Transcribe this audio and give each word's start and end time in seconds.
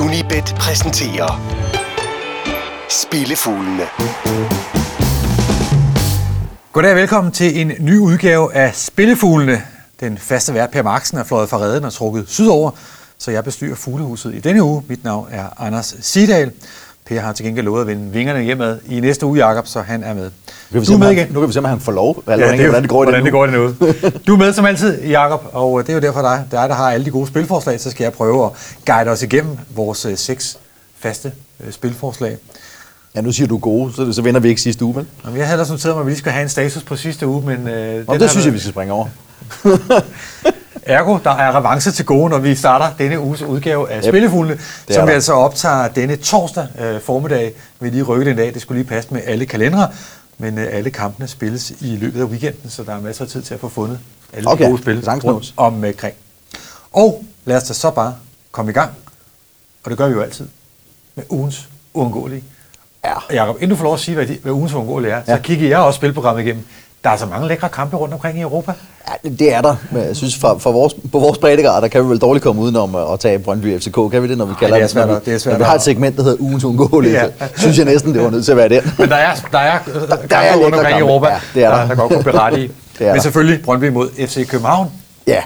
Unibet 0.00 0.54
præsenterer 0.58 1.40
Spillefuglene. 2.90 3.82
Goddag 6.72 6.90
og 6.90 6.96
velkommen 6.96 7.32
til 7.32 7.60
en 7.60 7.72
ny 7.80 7.98
udgave 7.98 8.54
af 8.54 8.74
Spillefuglene. 8.74 9.62
Den 10.00 10.18
faste 10.18 10.54
vært 10.54 10.70
Per 10.70 10.82
Marksen 10.82 11.18
er 11.18 11.24
fløjet 11.24 11.48
fra 11.48 11.58
redden 11.58 11.84
og 11.84 11.92
trukket 11.92 12.24
sydover, 12.28 12.70
så 13.18 13.30
jeg 13.30 13.44
bestyrer 13.44 13.74
fuglehuset 13.74 14.34
i 14.34 14.40
denne 14.40 14.62
uge. 14.62 14.84
Mit 14.88 15.04
navn 15.04 15.28
er 15.30 15.44
Anders 15.58 15.96
Sidal. 16.00 16.52
Per 17.14 17.20
har 17.20 17.32
til 17.32 17.44
gengæld 17.44 17.64
lovet 17.64 17.80
at 17.80 17.86
vende 17.86 18.12
vingerne 18.12 18.42
hjemad 18.42 18.78
i 18.88 19.00
næste 19.00 19.26
uge, 19.26 19.46
Jakob, 19.46 19.66
så 19.66 19.80
han 19.80 20.02
er 20.04 20.14
med. 20.14 20.22
Nu 20.24 20.30
kan 20.72 20.80
vi 20.80 20.86
Du 20.86 20.98
med 20.98 21.10
igen. 21.10 21.26
nu 21.30 21.40
kan 21.40 21.48
vi 21.48 21.52
se, 21.52 21.58
om 21.58 21.64
han 21.64 21.80
får 21.80 21.92
lov. 21.92 22.22
Ja, 22.26 22.36
det 22.36 22.42
er 22.44 22.56
jo- 22.56 22.62
hvordan 22.62 22.82
det 22.82 22.90
går 22.90 23.02
i 23.02 23.06
hvordan 23.06 23.20
det 23.24 23.24
den 23.24 23.32
går 23.32 23.44
i 23.44 23.48
den 23.48 23.56
uge. 23.56 23.76
Du 24.26 24.34
er 24.34 24.38
med 24.38 24.52
som 24.52 24.64
altid, 24.64 25.02
Jakob, 25.04 25.42
og 25.52 25.82
det 25.82 25.88
er 25.88 25.94
jo 25.94 26.00
derfor 26.00 26.20
dig. 26.22 26.44
Det 26.50 26.56
er 26.56 26.60
dig, 26.60 26.68
der 26.68 26.74
har 26.74 26.90
alle 26.90 27.06
de 27.06 27.10
gode 27.10 27.26
spilforslag, 27.26 27.80
så 27.80 27.90
skal 27.90 28.04
jeg 28.04 28.12
prøve 28.12 28.44
at 28.44 28.50
guide 28.86 29.10
os 29.10 29.22
igennem 29.22 29.56
vores 29.74 30.04
øh, 30.06 30.16
seks 30.16 30.58
faste 31.00 31.32
øh, 31.66 31.72
spilforslag. 31.72 32.36
Ja, 33.14 33.20
nu 33.20 33.32
siger 33.32 33.46
du 33.48 33.58
gode, 33.58 33.92
så, 33.92 34.12
så 34.12 34.22
vender 34.22 34.40
vi 34.40 34.48
ikke 34.48 34.60
sidste 34.60 34.84
uge, 34.84 34.94
vel? 34.96 35.06
Jamen, 35.24 35.38
jeg 35.38 35.46
havde 35.46 35.54
ellers 35.56 35.70
noteret 35.70 35.94
mig, 35.94 36.00
at 36.00 36.06
vi 36.06 36.10
lige 36.10 36.18
skal 36.18 36.32
have 36.32 36.42
en 36.42 36.48
status 36.48 36.82
på 36.82 36.96
sidste 36.96 37.26
uge, 37.26 37.42
men... 37.46 37.68
Øh, 37.68 38.06
har 38.08 38.16
det 38.18 38.30
synes 38.30 38.46
jeg, 38.46 38.54
vi 38.54 38.58
skal 38.58 38.70
springe 38.72 38.92
over. 38.92 39.06
Ergo, 40.82 41.18
der 41.24 41.30
er 41.30 41.56
revanche 41.56 41.92
til 41.92 42.04
gode, 42.04 42.30
når 42.30 42.38
vi 42.38 42.54
starter 42.54 42.90
denne 42.98 43.20
uges 43.20 43.42
udgave 43.42 43.90
af 43.90 43.96
Yep. 43.96 44.04
Spillefuglene, 44.04 44.60
som 44.90 45.06
vi 45.06 45.12
altså 45.12 45.32
optager 45.32 45.88
denne 45.88 46.16
torsdag 46.16 46.66
øh, 46.80 47.00
formiddag. 47.00 47.52
Vi 47.80 47.90
lige 47.90 48.02
rykke 48.02 48.24
den 48.30 48.36
dag, 48.36 48.54
det 48.54 48.62
skulle 48.62 48.82
lige 48.82 48.88
passe 48.88 49.14
med 49.14 49.20
alle 49.26 49.46
kalendere, 49.46 49.90
men 50.38 50.58
øh, 50.58 50.66
alle 50.70 50.90
kampene 50.90 51.28
spilles 51.28 51.70
i 51.80 51.96
løbet 51.96 52.20
af 52.20 52.24
weekenden, 52.24 52.70
så 52.70 52.82
der 52.82 52.94
er 52.94 53.00
masser 53.00 53.24
af 53.24 53.30
tid 53.30 53.42
til 53.42 53.54
at 53.54 53.60
få 53.60 53.68
fundet 53.68 53.98
alle 54.32 54.50
Okay, 54.50 54.64
de 54.64 54.68
gode 54.70 54.82
spil 54.82 55.04
rundt 55.08 55.54
omkring. 55.56 56.14
Og 56.92 57.24
lad 57.44 57.56
os 57.56 57.62
da 57.62 57.74
så 57.74 57.90
bare 57.90 58.14
komme 58.52 58.70
i 58.70 58.74
gang, 58.74 58.90
og 59.84 59.90
det 59.90 59.98
gør 59.98 60.06
vi 60.06 60.12
jo 60.12 60.20
altid, 60.22 60.48
med 61.14 61.24
ugens 61.28 61.68
uundgåelige. 61.94 62.44
Ja. 63.04 63.14
Og 63.14 63.34
Jacob, 63.34 63.56
inden 63.56 63.70
du 63.70 63.76
får 63.76 63.84
lov 63.84 63.94
at 63.94 64.00
sige, 64.00 64.14
hvad, 64.14 64.26
de, 64.26 64.38
hvad 64.42 64.52
ugens 64.52 64.72
uundgåelige 64.72 65.12
er. 65.12 65.22
Ja. 65.28 65.36
så 65.36 65.42
kigger 65.42 65.68
jeg 65.68 65.78
også 65.78 65.96
spilprogrammet 65.96 66.42
igennem. 66.42 66.64
Der 67.04 67.10
er 67.10 67.16
så 67.16 67.26
mange 67.26 67.48
lækre 67.48 67.68
kampe 67.68 67.96
rundt 67.96 68.14
omkring 68.14 68.38
i 68.38 68.40
Europa. 68.40 68.72
Ja, 69.24 69.28
det 69.28 69.54
er 69.54 69.60
der. 69.60 69.76
Men 69.92 70.02
jeg 70.02 70.16
synes, 70.16 70.36
for, 70.38 70.58
for 70.58 70.72
vores, 70.72 70.94
på 71.12 71.18
vores 71.18 71.38
breddegrad, 71.38 71.82
der 71.82 71.88
kan 71.88 72.04
vi 72.04 72.08
vel 72.08 72.18
dårligt 72.18 72.42
komme 72.42 72.62
udenom 72.62 72.94
at, 72.94 73.20
tage 73.20 73.38
Brøndby 73.38 73.78
FCK. 73.80 73.94
Kan 74.10 74.22
vi 74.22 74.28
det, 74.28 74.38
når 74.38 74.44
vi 74.44 74.54
kalder 74.60 74.76
det 74.76 74.82
er 74.82 74.88
svært 74.88 75.08
vi, 75.08 75.14
det 75.24 75.34
er 75.34 75.38
svært 75.38 75.58
vi 75.58 75.64
har 75.64 75.74
et 75.74 75.82
segment, 75.82 76.16
der 76.16 76.22
hedder 76.22 76.36
ugens 76.40 76.64
uundgåelige, 76.64 77.14
Ja. 77.20 77.26
synes 77.56 77.78
jeg 77.78 77.84
næsten, 77.86 78.14
det 78.14 78.22
var 78.24 78.30
nødt 78.30 78.44
til 78.44 78.52
at 78.52 78.56
være 78.58 78.68
den. 78.68 78.82
Men 78.98 79.08
der 79.08 79.16
er, 79.16 79.34
der 79.52 79.58
er, 79.58 79.78
der, 79.84 80.06
der 80.06 80.16
der 80.26 80.36
er 80.36 80.56
rundt 80.56 80.74
omkring 80.74 80.96
i. 80.98 81.00
Europa, 81.00 81.26
Ja, 81.28 81.38
det 81.54 81.64
er 81.64 81.70
der, 81.70 81.78
der. 81.80 81.86
der 81.88 81.94
godt 81.94 82.12
kunne 82.12 82.24
berettige. 82.24 82.68
Det 82.98 83.06
er 83.06 83.10
Men 83.10 83.16
der. 83.16 83.22
selvfølgelig 83.22 83.64
Brøndby 83.64 83.88
mod 83.88 84.08
FC 84.26 84.48
København. 84.48 84.90
Ja. 85.26 85.42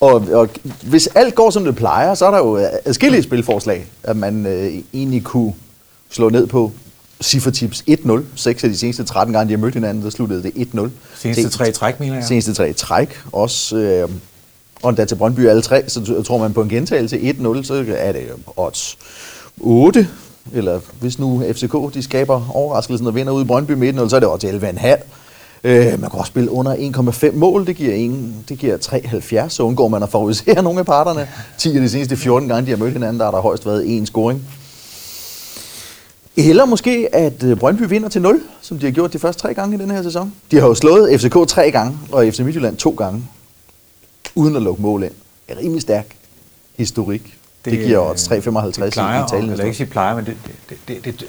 Og, 0.00 0.24
og 0.32 0.48
hvis 0.82 1.06
alt 1.14 1.34
går, 1.34 1.50
som 1.50 1.64
det 1.64 1.76
plejer, 1.76 2.14
så 2.14 2.26
er 2.26 2.30
der 2.30 2.38
jo 2.38 2.60
adskillige 2.84 3.22
spilforslag, 3.22 3.86
at 4.02 4.16
man 4.16 4.46
øh, 4.46 4.72
egentlig 4.94 5.24
kunne 5.24 5.52
slå 6.10 6.28
ned 6.28 6.46
på. 6.46 6.72
Cifretips 7.22 7.84
1-0. 7.90 8.20
Seks 8.34 8.64
af 8.64 8.70
de 8.70 8.76
seneste 8.78 9.04
13 9.04 9.32
gange, 9.32 9.48
de 9.48 9.52
har 9.52 9.58
mødt 9.64 9.74
hinanden, 9.74 10.04
der 10.04 10.10
sluttede 10.10 10.42
det 10.42 10.52
1-0. 10.74 10.88
Seneste 11.18 11.48
tre 11.48 11.72
træk, 11.72 12.00
mener 12.00 12.14
jeg. 12.14 12.24
Seneste 12.24 12.54
tre 12.54 12.72
træk. 12.72 13.20
Også, 13.32 13.76
øh, 13.76 14.08
og 14.82 14.96
da 14.96 15.04
til 15.04 15.14
Brøndby 15.14 15.46
alle 15.48 15.62
tre, 15.62 15.88
så 15.88 16.22
tror 16.26 16.38
man 16.38 16.52
på 16.52 16.62
en 16.62 16.68
gentagelse 16.68 17.16
1-0, 17.16 17.62
så 17.62 17.84
er 17.96 18.12
det 18.12 18.22
odds 18.56 18.98
8. 19.60 20.08
Eller 20.52 20.80
hvis 21.00 21.18
nu 21.18 21.42
FCK 21.52 21.94
de 21.94 22.02
skaber 22.02 22.50
overraskelsen 22.54 23.06
og 23.06 23.14
vinder 23.14 23.32
ud 23.32 23.42
i 23.42 23.46
Brøndby 23.46 23.72
med 23.72 23.94
1-0, 23.94 24.08
så 24.08 24.16
er 24.16 24.20
det 24.20 24.28
odds 24.28 24.44
11,5. 24.44 25.04
Øh, 25.64 26.00
man 26.00 26.10
kan 26.10 26.18
også 26.18 26.30
spille 26.30 26.50
under 26.50 26.74
1,5 26.74 27.36
mål, 27.36 27.66
det 27.66 27.76
giver, 27.76 27.94
en, 27.94 28.44
det 28.48 28.58
giver 28.58 28.76
3,70, 28.76 29.48
så 29.48 29.62
undgår 29.62 29.88
man 29.88 30.02
at 30.02 30.08
favorisere 30.08 30.62
nogle 30.62 30.78
af 30.78 30.86
parterne. 30.86 31.28
10 31.58 31.74
af 31.74 31.80
de 31.80 31.88
seneste 31.88 32.16
14 32.16 32.48
gange, 32.48 32.66
de 32.66 32.70
har 32.70 32.76
mødt 32.76 32.92
hinanden, 32.92 33.18
der 33.18 33.24
har 33.24 33.32
der 33.32 33.40
højst 33.40 33.66
været 33.66 33.96
en 33.96 34.06
scoring. 34.06 34.42
Eller 36.38 36.64
måske, 36.64 37.08
at 37.12 37.42
øh, 37.42 37.56
Brøndby 37.56 37.82
vinder 37.88 38.08
til 38.08 38.22
0, 38.22 38.40
som 38.60 38.78
de 38.78 38.86
har 38.86 38.92
gjort 38.92 39.12
de 39.12 39.18
første 39.18 39.42
tre 39.42 39.54
gange 39.54 39.76
i 39.76 39.80
den 39.80 39.90
her 39.90 40.02
sæson. 40.02 40.32
De 40.50 40.60
har 40.60 40.66
jo 40.66 40.74
slået 40.74 41.20
FCK 41.20 41.48
tre 41.48 41.70
gange, 41.70 41.98
og 42.12 42.24
FC 42.32 42.40
Midtjylland 42.40 42.76
to 42.76 42.90
gange, 42.90 43.24
uden 44.34 44.56
at 44.56 44.62
lukke 44.62 44.82
mål 44.82 45.02
ind. 45.02 45.12
En 45.48 45.58
rimelig 45.58 45.82
stærk 45.82 46.06
historik. 46.76 47.38
Det, 47.64 47.72
det 47.72 47.86
giver 47.86 48.10
odds 48.10 48.28
3,55 48.28 48.34
det 48.84 48.92
plejer, 48.92 49.20
i 49.20 49.22
og, 49.22 49.30
talen. 49.30 49.50
eller 49.50 49.64
ikke 49.64 49.76
sige 49.76 49.86
plejer, 49.86 50.16
men 50.16 50.26
det, 50.26 50.36
det, 50.46 50.76
det, 50.88 51.04
det, 51.04 51.20
det, 51.20 51.26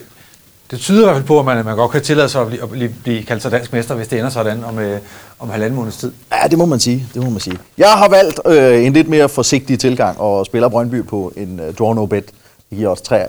det 0.72 0.80
tyder 0.80 1.02
i 1.02 1.04
hvert 1.04 1.16
fald 1.16 1.26
på, 1.26 1.40
at 1.40 1.46
man, 1.46 1.66
man 1.66 1.76
godt 1.76 1.92
kan 1.92 2.02
tillade 2.02 2.30
sig 2.30 2.42
at 2.42 2.48
blive, 2.48 2.64
at 2.64 2.70
blive, 2.70 2.96
blive 3.04 3.24
kaldt 3.24 3.42
sig 3.42 3.52
dansk 3.52 3.74
mester, 3.74 3.96
hvis 3.96 4.08
det 4.08 4.20
ender 4.20 4.32
sådan 4.32 4.64
om, 4.64 4.80
øh, 4.80 5.00
om 5.40 5.50
halvanden 5.50 5.76
måneds 5.76 5.98
tid. 5.98 6.12
Ja, 6.32 6.48
det 6.48 6.58
må 6.58 6.66
man 6.66 6.80
sige. 6.80 7.08
Det 7.14 7.24
må 7.24 7.30
man 7.30 7.40
sige. 7.40 7.58
Jeg 7.78 7.92
har 7.92 8.10
valgt 8.10 8.40
øh, 8.46 8.86
en 8.86 8.94
lidt 8.94 9.10
mere 9.10 9.30
forsigtig 9.30 9.80
tilgang 9.80 10.20
og 10.20 10.46
spiller 10.46 10.70
Brøndby 10.70 11.06
på 11.06 11.34
en 11.36 11.60
øh, 11.60 11.74
draw 11.74 11.94
no 11.94 12.06
bet. 12.06 12.26
Det 12.70 12.78
giver 12.78 12.90
odds 12.90 13.02
3 13.02 13.26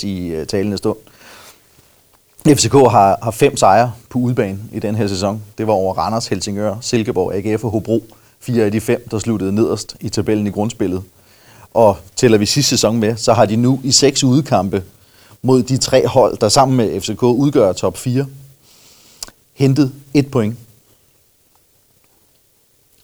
1,53 0.00 0.06
i 0.06 0.28
øh, 0.28 0.46
talende 0.46 0.78
stund. 0.78 0.96
FCK 2.46 2.72
har, 2.72 3.18
har 3.22 3.30
fem 3.30 3.56
sejre 3.56 3.92
på 4.08 4.18
udebane 4.18 4.58
i 4.72 4.78
den 4.78 4.94
her 4.94 5.06
sæson. 5.06 5.42
Det 5.58 5.66
var 5.66 5.72
over 5.72 5.94
Randers, 5.94 6.26
Helsingør, 6.26 6.76
Silkeborg, 6.80 7.34
AGF 7.34 7.64
og 7.64 7.70
Hobro. 7.70 8.04
Fire 8.40 8.64
af 8.64 8.72
de 8.72 8.80
fem, 8.80 9.08
der 9.10 9.18
sluttede 9.18 9.52
nederst 9.52 9.96
i 10.00 10.08
tabellen 10.08 10.46
i 10.46 10.50
grundspillet. 10.50 11.02
Og 11.74 11.96
tæller 12.16 12.38
vi 12.38 12.46
sidste 12.46 12.68
sæson 12.68 12.96
med, 12.96 13.16
så 13.16 13.32
har 13.32 13.46
de 13.46 13.56
nu 13.56 13.80
i 13.84 13.92
seks 13.92 14.24
udekampe 14.24 14.84
mod 15.42 15.62
de 15.62 15.76
tre 15.76 16.06
hold, 16.06 16.38
der 16.38 16.48
sammen 16.48 16.76
med 16.76 17.00
FCK 17.00 17.22
udgør 17.22 17.72
top 17.72 17.96
4, 17.96 18.26
hentet 19.54 19.92
et 20.14 20.30
point. 20.30 20.56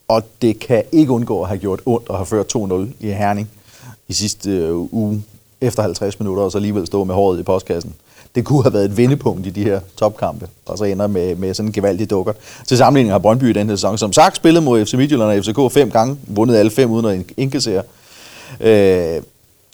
Og 0.08 0.22
det 0.42 0.58
kan 0.58 0.82
ikke 0.92 1.12
undgå 1.12 1.42
at 1.42 1.48
have 1.48 1.58
gjort 1.58 1.80
ondt 1.86 2.06
at 2.10 2.16
have 2.16 2.26
ført 2.26 2.56
2-0 2.56 2.72
i 3.00 3.06
Herning 3.06 3.50
i 4.08 4.12
sidste 4.12 4.50
øh, 4.50 4.76
uge 4.76 5.22
efter 5.64 5.82
50 5.82 6.20
minutter, 6.20 6.42
og 6.42 6.52
så 6.52 6.58
alligevel 6.58 6.86
stå 6.86 7.04
med 7.04 7.14
håret 7.14 7.40
i 7.40 7.42
postkassen. 7.42 7.94
Det 8.34 8.44
kunne 8.44 8.62
have 8.62 8.72
været 8.72 8.84
et 8.84 8.96
vendepunkt 8.96 9.46
i 9.46 9.50
de 9.50 9.64
her 9.64 9.80
topkampe, 9.96 10.48
og 10.66 10.78
så 10.78 10.84
ender 10.84 11.06
med, 11.06 11.36
med 11.36 11.54
sådan 11.54 11.68
en 11.68 11.72
gevaldig 11.72 12.10
dukker. 12.10 12.32
Til 12.66 12.78
sammenligning 12.78 13.12
har 13.12 13.18
Brøndby 13.18 13.44
i 13.44 13.52
den 13.52 13.68
her 13.68 13.76
sæson, 13.76 13.98
som 13.98 14.12
sagt, 14.12 14.36
spillet 14.36 14.62
mod 14.62 14.86
FC 14.86 14.94
Midtjylland 14.94 15.30
og 15.30 15.44
FCK 15.44 15.72
fem 15.74 15.90
gange, 15.90 16.16
vundet 16.26 16.56
alle 16.56 16.70
fem 16.70 16.90
uden 16.90 17.06
at 17.06 17.20
indkassere. 17.36 17.82
Øh, 18.60 19.22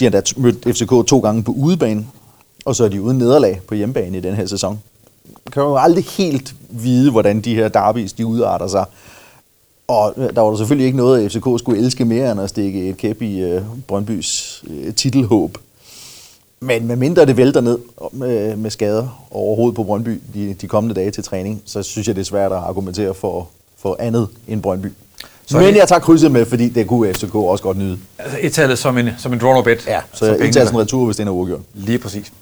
de 0.00 0.04
har 0.04 0.10
da 0.10 0.22
mødt 0.36 0.76
FCK 0.76 1.08
to 1.08 1.18
gange 1.18 1.42
på 1.42 1.52
udebane, 1.52 2.06
og 2.64 2.76
så 2.76 2.84
er 2.84 2.88
de 2.88 3.02
uden 3.02 3.18
nederlag 3.18 3.60
på 3.68 3.74
hjemmebane 3.74 4.18
i 4.18 4.20
den 4.20 4.34
her 4.34 4.46
sæson. 4.46 4.80
Man 5.24 5.52
kan 5.52 5.62
jo 5.62 5.76
aldrig 5.76 6.04
helt 6.04 6.54
vide, 6.70 7.10
hvordan 7.10 7.40
de 7.40 7.54
her 7.54 7.68
derbys 7.68 8.12
de 8.12 8.26
udarter 8.26 8.66
sig. 8.68 8.84
Og 9.88 10.14
øh, 10.16 10.34
der 10.34 10.40
var 10.40 10.50
der 10.50 10.56
selvfølgelig 10.56 10.86
ikke 10.86 10.98
noget, 10.98 11.24
at 11.24 11.32
FCK 11.32 11.58
skulle 11.58 11.78
elske 11.78 12.04
mere 12.04 12.32
end 12.32 12.40
at 12.40 12.48
stikke 12.48 12.88
et 12.88 12.96
kæp 12.96 13.22
i 13.22 13.40
øh, 13.40 13.62
Brøndbys 13.86 14.64
øh, 14.70 14.94
titelhåb. 14.94 15.58
Men 16.62 16.86
med 16.86 16.96
mindre 16.96 17.24
det 17.26 17.36
vælter 17.36 17.60
ned 17.60 17.78
med, 18.12 18.56
med 18.56 18.70
skader 18.70 19.26
overhovedet 19.30 19.76
på 19.76 19.84
Brøndby 19.84 20.20
de, 20.34 20.54
de 20.60 20.68
kommende 20.68 20.94
dage 21.00 21.10
til 21.10 21.24
træning, 21.24 21.62
så 21.66 21.82
synes 21.82 22.06
jeg, 22.08 22.14
det 22.16 22.20
er 22.20 22.24
svært 22.24 22.52
at 22.52 22.58
argumentere 22.58 23.14
for, 23.14 23.48
for 23.82 23.96
andet 24.00 24.28
end 24.48 24.62
Brøndby. 24.62 24.86
Så 25.46 25.56
Men 25.58 25.66
det- 25.66 25.76
jeg 25.76 25.88
tager 25.88 26.00
krydset 26.00 26.30
med, 26.30 26.46
fordi 26.46 26.68
det 26.68 26.86
kunne 26.86 27.14
FCK 27.14 27.34
også 27.34 27.62
godt 27.64 27.76
nyde. 27.78 27.98
Altså 28.18 28.38
et 28.40 28.52
tallet 28.52 28.78
som 28.78 28.98
en, 28.98 29.08
som 29.18 29.32
en 29.32 29.38
draw 29.38 29.62
bet. 29.62 29.86
Ja, 29.86 30.00
så 30.12 30.24
pengene- 30.24 30.44
indtagelsen 30.46 30.78
retur, 30.78 31.04
hvis 31.04 31.16
den 31.16 31.28
er 31.28 31.32
uafgjort. 31.32 31.60
Lige 31.74 31.98
præcis. 31.98 32.32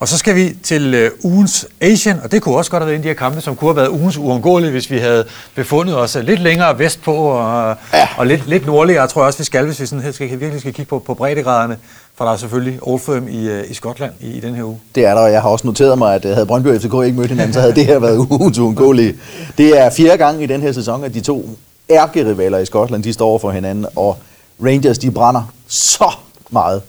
Og 0.00 0.08
så 0.08 0.18
skal 0.18 0.34
vi 0.36 0.56
til 0.62 0.94
øh, 0.94 1.10
ugens 1.24 1.66
Asian, 1.80 2.20
og 2.24 2.32
det 2.32 2.42
kunne 2.42 2.56
også 2.56 2.70
godt 2.70 2.82
have 2.82 2.86
været 2.86 2.94
en 2.96 3.00
af 3.00 3.02
de 3.02 3.08
her 3.08 3.14
kampe, 3.14 3.40
som 3.40 3.56
kunne 3.56 3.68
have 3.68 3.76
været 3.76 3.88
ugens 3.88 4.16
uundgåelige, 4.16 4.70
hvis 4.70 4.90
vi 4.90 4.98
havde 4.98 5.24
befundet 5.54 5.96
os 5.98 6.16
øh, 6.16 6.22
lidt 6.24 6.40
længere 6.40 6.78
vestpå 6.78 7.14
og, 7.16 7.76
Ja. 7.94 8.08
og 8.18 8.26
lidt, 8.26 8.46
lidt 8.48 8.66
nordligere, 8.66 9.06
tror 9.08 9.20
jeg 9.22 9.26
også, 9.26 9.38
vi 9.38 9.44
skal, 9.44 9.64
hvis 9.66 9.80
vi 9.80 9.86
sådan 9.86 10.02
her 10.04 10.12
skal, 10.12 10.30
virkelig 10.40 10.60
skal 10.60 10.72
kigge 10.74 10.88
på, 10.88 10.98
på 10.98 11.14
breddegraderne. 11.14 11.76
For 12.22 12.26
der 12.26 12.32
er 12.32 12.36
selvfølgelig 12.36 12.78
Old 12.82 13.00
Firm 13.00 13.28
i, 13.28 13.48
øh, 13.48 13.70
i 13.70 13.74
Skotland 13.74 14.12
i, 14.20 14.26
i 14.26 14.40
den 14.40 14.54
her 14.54 14.64
uge. 14.64 14.80
Det 14.94 15.04
er 15.06 15.14
der, 15.14 15.20
og 15.20 15.32
jeg 15.32 15.42
har 15.42 15.48
også 15.48 15.66
noteret 15.66 15.98
mig, 15.98 16.14
at 16.14 16.24
øh, 16.24 16.30
havde 16.32 16.46
Brøndby 16.46 16.66
og 16.66 16.80
FCK 16.80 16.94
ikke 17.04 17.18
mødt 17.18 17.28
hinanden, 17.28 17.52
så 17.52 17.60
havde 17.60 17.74
det 17.74 17.86
her 17.86 17.98
været 17.98 18.16
ugens 18.30 18.58
uundgåelige. 18.58 19.14
Det 19.58 19.80
er 19.80 19.90
fjerde 19.90 20.18
gang 20.18 20.42
i 20.42 20.46
den 20.46 20.60
her 20.60 20.72
sæson, 20.72 21.04
at 21.04 21.14
de 21.14 21.20
to 21.20 21.48
ærkerivaler 21.90 22.58
i 22.58 22.66
Skotland, 22.66 23.02
de 23.02 23.12
står 23.12 23.28
over 23.28 23.38
for 23.38 23.50
hinanden, 23.50 23.86
og 23.96 24.18
Rangers, 24.64 24.98
de 24.98 25.10
brænder 25.10 25.52
så 25.68 26.10
meget 26.50 26.82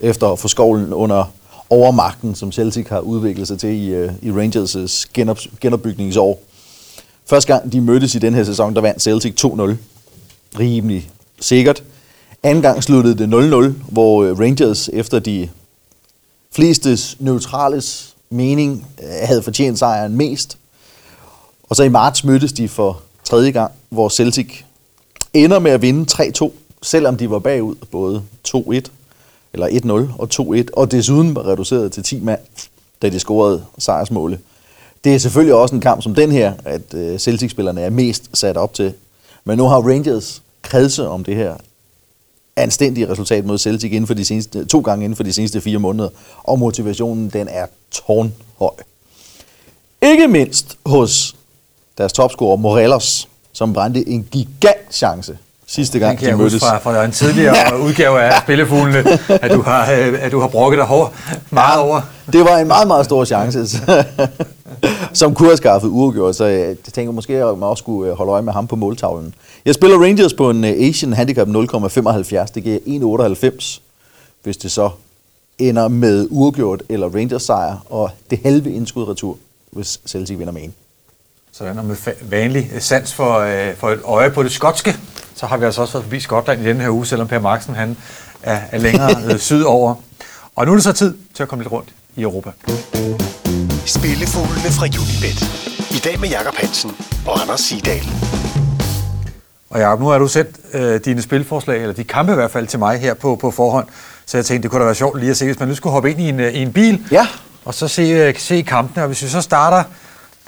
efter 0.00 0.28
at 0.28 0.38
få 0.38 0.48
skovlen 0.48 0.92
under 0.92 1.32
overmagten, 1.70 2.34
som 2.34 2.52
Celtic 2.52 2.88
har 2.88 3.00
udviklet 3.00 3.48
sig 3.48 3.58
til 3.58 3.70
i, 3.70 3.88
øh, 3.88 4.12
i 4.22 4.30
Rangers' 4.30 5.04
genop, 5.14 5.38
genopbygningsår. 5.60 6.40
Første 7.26 7.52
gang 7.52 7.72
de 7.72 7.80
mødtes 7.80 8.14
i 8.14 8.18
den 8.18 8.34
her 8.34 8.44
sæson, 8.44 8.74
der 8.74 8.80
vandt 8.80 9.02
Celtic 9.02 9.34
2-0. 9.44 9.76
Rimelig 10.58 11.10
sikkert. 11.40 11.82
Anden 12.42 12.62
gang 12.62 12.82
sluttede 12.82 13.18
det 13.18 13.26
0-0, 13.26 13.72
hvor 13.92 14.24
øh, 14.24 14.38
Rangers 14.38 14.88
efter 14.92 15.18
de 15.18 15.48
flestes 16.52 17.16
neutrales 17.20 18.16
mening 18.30 18.86
øh, 19.02 19.08
havde 19.22 19.42
fortjent 19.42 19.78
sejren 19.78 20.16
mest. 20.16 20.58
Og 21.62 21.76
så 21.76 21.82
i 21.82 21.88
marts 21.88 22.24
mødtes 22.24 22.52
de 22.52 22.68
for 22.68 23.00
tredje 23.24 23.50
gang, 23.50 23.72
hvor 23.88 24.08
Celtic 24.08 24.62
ender 25.34 25.58
med 25.58 25.70
at 25.70 25.82
vinde 25.82 26.22
3-2, 26.42 26.50
selvom 26.82 27.16
de 27.16 27.30
var 27.30 27.38
bagud 27.38 27.74
både 27.90 28.22
2-1 28.48 28.80
eller 29.52 30.06
1-0 30.12 30.20
og 30.20 30.28
2-1, 30.34 30.64
og 30.72 30.90
desuden 30.90 31.34
var 31.34 31.46
reduceret 31.46 31.92
til 31.92 32.02
10 32.02 32.20
mand, 32.20 32.40
da 33.02 33.08
de 33.08 33.20
scorede 33.20 33.64
sejrsmålet. 33.78 34.38
Det 35.04 35.14
er 35.14 35.18
selvfølgelig 35.18 35.54
også 35.54 35.74
en 35.74 35.80
kamp 35.80 36.02
som 36.02 36.14
den 36.14 36.32
her, 36.32 36.52
at 36.64 36.94
øh, 36.94 37.18
Celtic-spillerne 37.18 37.80
er 37.80 37.90
mest 37.90 38.30
sat 38.32 38.56
op 38.56 38.74
til. 38.74 38.92
Men 39.44 39.58
nu 39.58 39.64
har 39.64 39.80
Rangers 39.80 40.42
kredse 40.62 41.08
om 41.08 41.24
det 41.24 41.36
her 41.36 41.54
anstændige 42.58 43.10
resultat 43.10 43.44
mod 43.44 43.58
Celtic 43.58 43.92
inden 43.92 44.06
for 44.06 44.14
de 44.14 44.24
seneste, 44.24 44.64
to 44.64 44.80
gange 44.80 45.04
inden 45.04 45.16
for 45.16 45.22
de 45.22 45.32
seneste 45.32 45.60
fire 45.60 45.78
måneder, 45.78 46.08
og 46.44 46.58
motivationen 46.58 47.28
den 47.30 47.48
er 47.50 47.66
tårnhøj. 47.90 48.70
Ikke 50.02 50.28
mindst 50.28 50.76
hos 50.86 51.36
deres 51.98 52.12
topscorer 52.12 52.56
Morelos, 52.56 53.28
som 53.52 53.72
brændte 53.72 54.08
en 54.08 54.24
gigant 54.30 54.94
chance 54.94 55.38
sidste 55.66 55.98
gang, 55.98 56.18
Den 56.18 56.26
kan 56.26 56.32
de 56.32 56.42
mødtes. 56.42 56.62
fra, 56.62 56.78
fra 56.78 57.04
en 57.04 57.12
tidligere 57.12 57.54
udgave 57.86 58.20
af 58.22 58.42
Spillefuglene, 58.42 59.04
at 59.28 59.50
du 59.50 59.62
har, 59.62 59.92
øh, 59.92 60.18
at 60.24 60.32
du 60.32 60.40
har 60.40 60.48
brokket 60.48 60.78
dig 60.78 60.86
hård 60.86 61.14
meget 61.50 61.80
over. 61.80 62.00
Det 62.32 62.40
var 62.40 62.58
en 62.58 62.66
meget, 62.66 62.86
meget 62.86 63.04
stor 63.04 63.24
chance, 63.24 63.58
som 65.12 65.34
kunne 65.34 65.48
have 65.48 65.56
skaffet 65.56 65.88
uafgjort, 65.88 66.36
så 66.36 66.44
jeg 66.44 66.76
tænker 66.92 67.12
måske, 67.12 67.44
at 67.44 67.58
man 67.58 67.68
også 67.68 67.80
skulle 67.80 68.10
øh, 68.10 68.16
holde 68.16 68.32
øje 68.32 68.42
med 68.42 68.52
ham 68.52 68.66
på 68.66 68.76
måltavlen. 68.76 69.34
Jeg 69.64 69.74
spiller 69.74 70.02
Rangers 70.02 70.34
på 70.34 70.50
en 70.50 70.64
øh, 70.64 70.70
Asian 70.70 71.12
Handicap 71.12 71.48
0,75, 71.48 71.52
det 72.54 72.62
giver 72.62 72.78
1,98, 73.58 73.80
hvis 74.42 74.56
det 74.56 74.70
så 74.70 74.90
ender 75.58 75.88
med 75.88 76.26
uafgjort 76.30 76.82
eller 76.88 77.08
Rangers 77.08 77.42
sejr, 77.42 77.76
og 77.90 78.10
det 78.30 78.40
halve 78.44 78.72
indskud 78.72 79.08
retur, 79.08 79.36
hvis 79.70 80.00
Celtic 80.06 80.38
vinder 80.38 80.52
med 80.52 80.62
en. 80.62 80.74
Sådan, 81.52 81.78
og 81.78 81.84
med 81.84 81.96
vanlig 82.22 82.70
sans 82.78 83.14
for, 83.14 83.38
øh, 83.38 83.76
for 83.76 83.90
et 83.90 84.00
øje 84.04 84.30
på 84.30 84.42
det 84.42 84.52
skotske, 84.52 84.96
så 85.34 85.46
har 85.46 85.56
vi 85.56 85.64
altså 85.64 85.80
også 85.80 85.92
været 85.92 86.04
forbi 86.04 86.20
Skotland 86.20 86.62
i 86.62 86.64
denne 86.64 86.82
her 86.82 86.90
uge, 86.90 87.06
selvom 87.06 87.28
Per 87.28 87.38
Marksen 87.38 87.74
han 87.74 87.96
er, 88.42 88.60
er 88.70 88.78
længere 88.78 89.10
øh, 89.32 89.38
sydover. 89.38 89.94
Og 90.56 90.66
nu 90.66 90.72
er 90.72 90.76
det 90.76 90.84
så 90.84 90.92
tid 90.92 91.14
til 91.34 91.42
at 91.42 91.48
komme 91.48 91.64
lidt 91.64 91.72
rundt 91.72 91.88
i 92.16 92.22
Europa. 92.22 92.50
Spillefuglene 93.88 94.70
fra 94.78 94.86
Unibet. 94.86 95.40
I 95.90 95.98
dag 96.04 96.20
med 96.20 96.28
Jakob 96.28 96.54
Hansen 96.54 96.90
og 97.26 97.40
Anders 97.42 97.60
Sidal. 97.60 98.02
Og 99.70 99.80
Jacob, 99.80 100.00
nu 100.00 100.06
har 100.06 100.18
du 100.18 100.28
sendt 100.28 100.56
øh, 100.72 101.00
dine 101.04 101.22
spilforslag, 101.22 101.80
eller 101.82 101.94
de 101.94 102.04
kampe 102.04 102.32
i 102.32 102.34
hvert 102.34 102.50
fald, 102.50 102.66
til 102.66 102.78
mig 102.78 102.98
her 102.98 103.14
på, 103.14 103.36
på 103.36 103.50
forhånd. 103.50 103.86
Så 104.26 104.36
jeg 104.36 104.44
tænkte, 104.44 104.62
det 104.62 104.70
kunne 104.70 104.80
da 104.80 104.84
være 104.84 104.94
sjovt 104.94 105.20
lige 105.20 105.30
at 105.30 105.36
se, 105.36 105.44
hvis 105.44 105.58
man 105.58 105.68
nu 105.68 105.74
skulle 105.74 105.92
hoppe 105.92 106.10
ind 106.10 106.20
i 106.20 106.28
en, 106.28 106.40
øh, 106.40 106.52
i 106.52 106.62
en 106.62 106.72
bil, 106.72 107.06
Ja. 107.10 107.26
og 107.64 107.74
så 107.74 107.88
se, 107.88 108.02
øh, 108.02 108.34
se 108.38 108.62
kampene. 108.62 109.02
Og 109.02 109.06
hvis 109.06 109.22
vi 109.22 109.28
så 109.28 109.40
starter, 109.40 109.82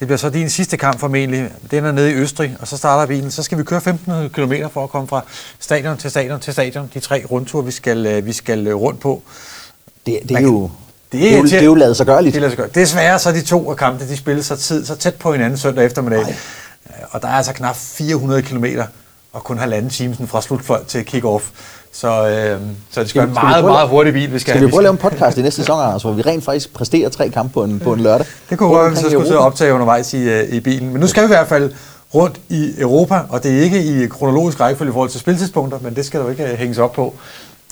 det 0.01 0.07
bliver 0.09 0.19
så 0.19 0.31
din 0.31 0.51
sidste 0.51 0.77
kamp 0.77 1.01
formentlig, 1.01 1.51
den 1.71 1.85
er 1.85 1.93
nede 1.93 2.11
i 2.11 2.15
Østrig, 2.15 2.57
og 2.61 2.69
så 2.69 2.77
starter 2.77 3.07
bilen, 3.07 3.31
så 3.31 3.43
skal 3.43 3.59
vi 3.59 3.65
køre 3.65 3.77
1500 3.81 4.29
km 4.29 4.53
for 4.73 4.85
at 4.85 4.91
komme 4.91 5.09
fra 5.09 5.25
stadion 5.61 5.97
til 5.97 6.11
stadion 6.11 6.41
til 6.41 6.53
stadion. 6.53 6.91
De 6.95 7.01
tre 7.01 7.25
rundture, 7.31 7.65
vi 7.65 7.71
skal, 7.71 8.07
øh, 8.07 8.27
vi 8.27 8.33
skal 8.33 8.73
rundt 8.75 9.01
på. 9.01 9.23
Det, 10.07 10.19
det, 10.29 10.37
er, 10.37 10.41
jo, 10.41 10.71
kan- 11.19 11.21
det, 11.21 11.33
er, 11.35 11.39
jo, 11.39 11.45
det 11.45 11.53
er 11.53 11.65
jo 11.65 11.75
lavet 11.75 11.97
sig 11.97 12.07
gørligt. 12.07 12.35
Det 12.35 12.43
lader 12.43 12.55
sig. 12.57 12.75
Desværre 12.75 13.19
så 13.19 13.29
er 13.29 13.33
de 13.33 13.43
to 13.43 13.71
af 13.71 13.77
kampene, 13.77 14.11
de 14.11 14.17
spilles 14.17 14.47
så, 14.47 14.57
tid, 14.57 14.87
så 14.87 14.95
tæt 14.95 15.15
på 15.15 15.33
hinanden 15.33 15.59
søndag 15.59 15.87
eftermiddag. 15.87 16.23
Nej. 16.23 16.35
Øh, 16.87 17.05
Og 17.11 17.23
der 17.23 17.29
er 17.29 17.33
altså 17.33 17.53
knap 17.53 17.77
400 17.77 18.43
km 18.43 18.65
og 19.33 19.45
kun 19.45 19.59
halvanden 19.59 19.91
time 19.91 20.17
fra 20.27 20.43
slutfløjt 20.43 20.87
til 20.87 21.05
kick-off. 21.15 21.43
Så, 21.93 22.29
øh, 22.29 22.61
så 22.91 23.01
det 23.01 23.09
skal, 23.11 23.19
være 23.21 23.29
en 23.29 23.35
skal 23.35 23.45
meget, 23.45 23.65
meget 23.65 23.89
hurtig 23.89 24.13
bil, 24.13 24.33
vi 24.33 24.39
skal 24.39 24.55
Skal 24.55 24.67
vi 24.67 24.71
prøve 24.71 24.81
at 24.81 24.83
lave 24.83 24.93
en 24.93 24.99
podcast 24.99 25.39
i 25.39 25.43
næste 25.43 25.61
sæson, 25.61 25.81
Anders, 25.85 26.03
hvor 26.03 26.13
vi 26.13 26.23
rent 26.23 26.45
faktisk 26.45 26.73
præsterer 26.75 27.09
tre 27.09 27.29
kampe 27.31 27.53
på 27.53 27.65
en, 27.65 27.81
på 27.81 27.93
en 27.93 28.01
lørdag? 28.01 28.27
Det 28.51 28.59
kunne 28.59 28.69
godt 28.69 28.93
være, 28.93 29.07
i 29.07 29.11
skulle 29.11 29.27
sidde 29.27 29.39
og 29.39 29.45
optage 29.47 29.73
undervejs 29.75 30.15
i, 30.15 30.23
øh, 30.23 30.49
i 30.49 30.61
bilen. 30.61 30.91
Men 30.91 31.01
nu 31.01 31.07
skal 31.07 31.23
vi 31.23 31.25
i 31.25 31.29
hvert 31.29 31.49
fald 31.49 31.73
rundt 32.15 32.41
i 32.49 32.73
Europa, 32.79 33.21
og 33.29 33.43
det 33.43 33.59
er 33.59 33.63
ikke 33.63 33.85
i 33.85 34.07
kronologisk 34.07 34.61
rækkefølge 34.61 34.91
i 34.91 34.93
forhold 34.93 35.11
til 35.11 35.21
spiltidspunkter, 35.21 35.79
men 35.83 35.97
det 35.97 36.07
skal 36.07 36.21
der 36.21 36.27
jo 36.27 36.31
ikke 36.31 36.45
øh, 36.45 36.59
hænges 36.59 36.79
op 36.79 36.93
på. 36.93 37.15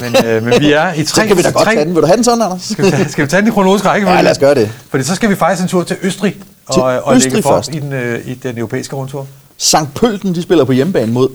Men, 0.01 0.27
øh, 0.27 0.43
men 0.43 0.61
vi 0.61 0.73
er 0.73 0.93
i 0.95 1.05
tre... 1.05 1.21
Så 1.23 1.27
kan 1.27 1.37
vi 1.37 1.43
da 1.43 1.51
godt 1.51 1.65
tre, 1.65 1.75
tage 1.75 1.85
den. 1.85 1.95
Vil 1.95 2.03
du 2.03 2.07
have 2.07 2.17
den 2.17 2.25
sådan, 2.25 2.43
Anders? 2.43 2.63
Skal 2.63 2.85
vi, 2.85 2.91
tage, 2.91 3.09
skal 3.09 3.25
vi 3.25 3.31
tage 3.31 3.41
den 3.41 3.49
i 3.49 3.53
kronologisk 3.53 3.85
rækkefølge? 3.85 4.17
Ja, 4.17 4.23
lad 4.23 4.31
os 4.31 4.39
gøre 4.39 4.55
det. 4.55 4.71
Fordi 4.91 5.05
så 5.05 5.15
skal 5.15 5.31
vi 5.31 5.35
faktisk 5.35 5.63
en 5.63 5.69
tur 5.69 5.83
til 5.83 5.97
Østrig 6.03 6.35
Til 6.73 6.83
og, 6.83 7.03
og 7.03 7.17
Østrig 7.17 7.33
lægge 7.33 7.43
for 7.43 7.51
først. 7.55 7.75
i 7.75 7.79
den, 7.79 7.93
øh, 7.93 8.29
i 8.29 8.35
den 8.35 8.59
europæiske 8.59 8.97
rundtur. 8.97 9.27
Sankt 9.57 9.95
Pølten, 9.95 10.35
de 10.35 10.43
spiller 10.43 10.65
på 10.65 10.73
hjemmebane 10.73 11.13
mod 11.13 11.29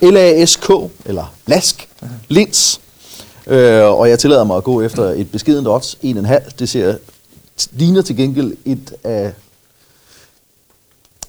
LASK, 0.00 0.70
eller 1.04 1.34
Lask, 1.46 1.88
Linz. 2.28 2.78
Øh, 3.46 3.82
og 3.84 4.08
jeg 4.10 4.18
tillader 4.18 4.44
mig 4.44 4.56
at 4.56 4.64
gå 4.64 4.82
efter 4.82 5.02
et 5.04 5.30
beskedent 5.30 5.68
odds, 5.68 5.98
1,5. 6.04 6.50
Det 6.58 6.68
ser, 6.68 6.94
ligner 7.72 8.02
til 8.02 8.16
gengæld 8.16 8.52
et 8.64 8.92
af 9.04 9.32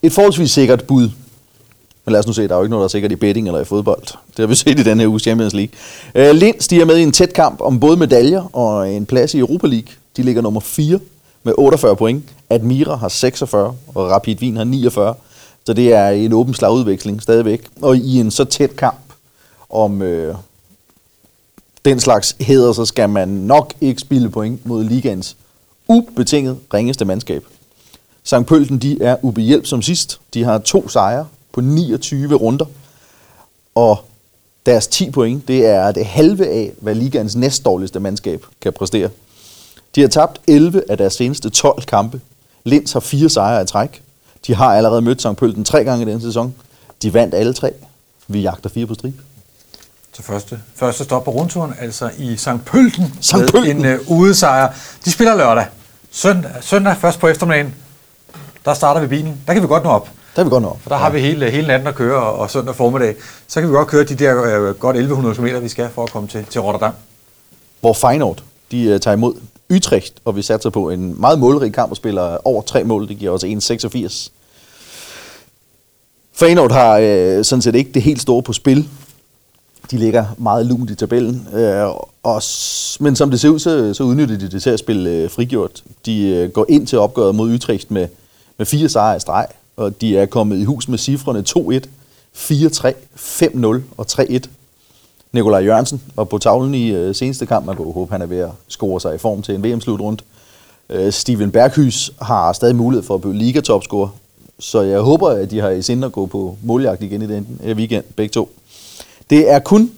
et 0.02 0.14
forholdsvis 0.14 0.52
sikkert 0.52 0.84
bud. 0.84 1.10
Men 2.10 2.14
lad 2.14 2.20
os 2.20 2.28
nu 2.28 2.34
se, 2.34 2.48
der 2.48 2.54
er 2.54 2.58
jo 2.58 2.64
ikke 2.64 2.70
noget, 2.70 2.82
der 2.82 2.88
er 2.88 2.90
sikkert 2.90 3.12
i 3.12 3.16
betting 3.16 3.48
eller 3.48 3.62
i 3.62 3.66
fodbold. 3.66 4.02
Det 4.02 4.38
har 4.38 4.48
vi 4.48 4.56
set 4.66 4.80
i 4.80 4.84
den 4.84 5.00
her 5.00 5.08
uges 5.08 5.24
Champions 5.24 5.54
League. 5.54 5.74
Øh, 6.16 6.36
Linz, 6.36 6.64
stiger 6.64 6.86
med 6.86 6.98
i 6.98 7.04
en 7.04 7.12
tæt 7.12 7.34
kamp 7.34 7.62
om 7.62 7.80
både 7.80 7.98
medaljer 7.98 8.56
og 8.56 8.92
en 8.92 9.06
plads 9.06 9.34
i 9.34 9.40
Europa 9.40 9.68
League. 9.68 9.88
De 10.18 10.24
ligger 10.24 10.42
nummer 10.42 10.60
4 10.60 11.00
med 11.44 11.54
48 11.58 11.96
point. 11.96 12.24
Admira 12.50 12.96
har 12.96 13.08
46, 13.08 13.76
og 13.96 14.12
Rapid 14.12 14.42
Wien 14.42 14.58
har 14.58 14.64
49. 14.64 15.16
Så 15.66 15.74
det 15.74 15.94
er 15.94 16.10
en 16.10 16.34
åben 16.34 16.54
slagudveksling 16.54 17.22
stadigvæk. 17.22 17.68
Og 17.82 17.98
i 17.98 18.20
en 18.20 18.32
så 18.32 18.46
tæt 18.46 18.76
kamp 18.76 19.00
om 19.70 20.02
øh, 20.02 20.36
den 21.86 22.00
slags 22.00 22.36
heder, 22.40 22.74
så 22.74 22.86
skal 22.86 23.10
man 23.10 23.28
nok 23.28 23.74
ikke 23.82 24.02
spille 24.02 24.30
point 24.30 24.66
mod 24.66 24.84
ligaens 24.84 25.36
ubetinget 25.88 26.58
ringeste 26.74 27.06
mandskab. 27.06 27.44
St. 28.24 28.46
Pølten, 28.48 28.78
de 28.78 29.02
er 29.02 29.16
ubehjælp 29.22 29.66
som 29.66 29.82
sidst. 29.82 30.20
De 30.34 30.44
har 30.44 30.58
to 30.58 30.88
sejre 30.88 31.26
på 31.54 31.62
29 31.62 32.34
runder. 32.36 32.66
Og 33.76 34.06
deres 34.66 34.88
10 34.88 35.12
point, 35.12 35.48
det 35.48 35.66
er 35.66 35.92
det 35.92 36.06
halve 36.06 36.48
af, 36.48 36.72
hvad 36.82 36.96
ligaens 36.96 37.36
næstdårligste 37.36 38.00
mandskab 38.00 38.46
kan 38.62 38.74
præstere. 38.74 39.10
De 39.96 40.02
har 40.02 40.08
tabt 40.08 40.42
11 40.48 40.84
af 40.90 40.98
deres 40.98 41.14
seneste 41.14 41.50
12 41.50 41.84
kampe. 41.84 42.22
Linz 42.64 42.94
har 42.94 43.00
fire 43.00 43.30
sejre 43.30 43.64
i 43.64 43.66
træk. 43.66 44.02
De 44.48 44.56
har 44.56 44.76
allerede 44.76 45.02
mødt 45.02 45.22
St. 45.22 45.38
Pølten 45.38 45.66
tre 45.66 45.84
gange 45.84 46.06
i 46.06 46.10
denne 46.10 46.22
sæson. 46.22 46.56
De 47.02 47.14
vandt 47.14 47.36
alle 47.36 47.54
tre. 47.54 47.74
Vi 48.28 48.42
jagter 48.42 48.70
fire 48.70 48.86
på 48.86 48.94
stribe. 48.94 49.18
til 50.14 50.24
første, 50.24 50.60
første 50.76 51.04
stop 51.04 51.24
på 51.24 51.32
rundturen, 51.32 51.74
altså 51.80 52.12
i 52.18 52.36
St. 52.38 52.66
Pølten, 52.66 53.14
St. 53.22 53.34
med 53.34 53.56
Pölten. 53.56 53.68
en 53.68 53.86
uh, 53.86 54.20
udesejr. 54.20 54.74
De 55.06 55.12
spiller 55.12 55.36
lørdag. 55.36 55.66
Søndag, 56.12 56.52
søndag 56.62 56.98
først 56.98 57.20
på 57.20 57.28
eftermiddagen, 57.28 57.76
der 58.66 58.74
starter 58.74 59.02
vi 59.02 59.08
bilen. 59.08 59.42
Der 59.48 59.54
kan 59.54 59.62
vi 59.62 59.68
godt 59.68 59.84
nå 59.84 59.90
op. 59.90 60.10
Der 60.40 60.44
er 60.46 60.50
vi 60.50 60.54
godt 60.54 60.64
nå. 60.64 60.78
For 60.82 60.90
der 60.90 60.98
har 60.98 61.10
vi 61.10 61.20
hele, 61.20 61.52
hele 61.52 61.68
natten 61.68 61.88
at 61.88 61.96
køre, 61.96 62.24
og, 62.24 62.34
og 62.34 62.50
søndag 62.50 62.76
formiddag. 62.76 63.16
Så 63.48 63.60
kan 63.62 63.70
vi 63.70 63.76
godt 63.76 63.88
køre 63.88 64.04
de 64.04 64.16
der 64.16 64.44
øh, 64.44 64.76
godt 64.76 64.96
1100 64.96 65.36
km, 65.36 65.64
vi 65.64 65.70
skal 65.70 65.90
for 65.90 66.04
at 66.04 66.12
komme 66.12 66.28
til, 66.28 66.46
til 66.50 66.62
Rotterdam. 66.62 66.94
hvor 67.82 67.94
Feyenoord 67.94 68.44
de 68.72 68.94
uh, 68.94 69.00
tager 69.00 69.16
imod 69.16 69.34
Utrecht, 69.76 70.14
og 70.26 70.36
vi 70.36 70.42
satser 70.42 70.70
på 70.70 70.90
en 70.90 71.22
meget 71.22 71.40
målrig 71.40 71.74
kamp 71.74 71.92
og 71.92 71.98
spiller 71.98 72.48
over 72.48 72.62
tre 72.62 72.84
mål. 72.84 73.08
Det 73.08 73.18
giver 73.18 73.32
også 73.32 73.48
1,86. 73.48 74.30
Feyenoord 76.34 76.72
har 76.72 76.98
uh, 76.98 77.44
sådan 77.46 77.62
set 77.62 77.76
ikke 77.76 77.92
det 77.92 78.02
helt 78.02 78.22
store 78.22 78.44
på 78.44 78.54
spil. 78.54 78.90
De 79.92 79.98
ligger 79.98 80.26
meget 80.38 80.66
lunt 80.66 80.90
i 80.90 80.96
tabellen. 80.96 81.48
Uh, 81.54 81.96
og, 82.24 82.42
men 83.00 83.16
som 83.16 83.32
det 83.32 83.40
ser 83.40 83.50
ud, 83.50 83.60
så, 83.60 83.94
så 83.94 84.04
udnytter 84.04 84.38
de 84.38 84.50
det 84.50 84.62
til 84.62 84.70
at 84.70 84.80
spille 84.80 85.26
uh, 85.26 85.32
frigjort. 85.32 85.84
De 86.06 86.44
uh, 86.46 86.54
går 86.54 86.66
ind 86.70 86.88
til 86.88 87.00
opgøret 87.00 87.36
mod 87.36 87.54
Utrecht 87.54 87.92
med, 87.92 88.08
med 88.58 88.66
fire 88.66 88.90
sejre 88.90 89.18
i 89.18 89.20
streg, 89.20 89.48
og 89.80 90.02
de 90.02 90.18
er 90.18 90.26
kommet 90.26 90.58
i 90.58 90.64
hus 90.64 90.88
med 90.88 90.98
cifrene 90.98 91.44
2-1, 91.50 91.80
4-3, 92.36 92.94
5-0 93.16 93.82
og 93.98 94.06
3-1. 94.12 94.40
Nikolaj 95.32 95.60
Jørgensen 95.60 96.02
var 96.16 96.24
på 96.24 96.38
tavlen 96.38 96.76
i 96.76 96.90
øh, 96.92 97.16
seneste 97.16 97.46
kamp. 97.46 97.66
Man 97.66 97.76
kunne 97.76 97.94
håbe, 97.94 98.12
han 98.12 98.22
er 98.22 98.26
ved 98.26 98.38
at 98.38 98.50
score 98.68 99.02
sig 99.02 99.16
i 99.16 99.18
form 99.18 99.42
til 99.42 99.56
en 99.56 99.64
VM-slutrund. 99.64 100.18
Øh, 100.90 101.14
Steven 101.14 101.52
Berghus 101.52 102.12
har 102.22 102.54
stadig 102.54 102.76
mulighed 102.76 103.04
for 103.04 103.16
at 103.16 103.22
blive 103.22 103.36
ligatopscorer. 103.36 104.10
Så 104.60 104.82
jeg 104.82 105.00
håber, 105.00 105.30
at 105.30 105.52
de 105.52 105.60
har 105.60 105.70
i 105.70 105.82
sinde 105.82 106.06
at 106.06 106.12
gå 106.12 106.26
på 106.26 106.58
måljagt 106.64 107.04
igen 107.04 107.22
i 107.22 107.28
den 107.28 107.60
her 107.64 107.74
weekend, 107.74 108.04
begge 108.16 108.32
to. 108.32 108.50
Det 109.30 109.52
er 109.52 109.60
kun 109.60 109.92